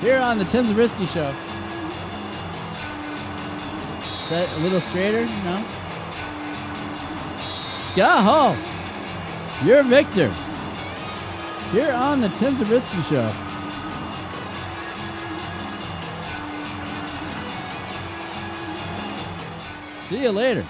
Here 0.00 0.18
on 0.18 0.38
the 0.38 0.44
Tim 0.44 0.64
Zabriskie 0.64 1.06
Show. 1.06 1.34
Is 4.28 4.32
that 4.32 4.56
a 4.58 4.60
little 4.60 4.80
straighter? 4.82 5.22
No? 5.22 5.64
Scott 7.78 8.22
Hall, 8.22 8.56
you're 9.64 9.82
victor. 9.82 10.30
You're 11.72 11.94
on 11.94 12.20
the 12.20 12.28
Tim 12.28 12.54
Zabriskie 12.54 13.00
Show. 13.04 13.26
See 20.00 20.20
you 20.20 20.30
later. 20.30 20.66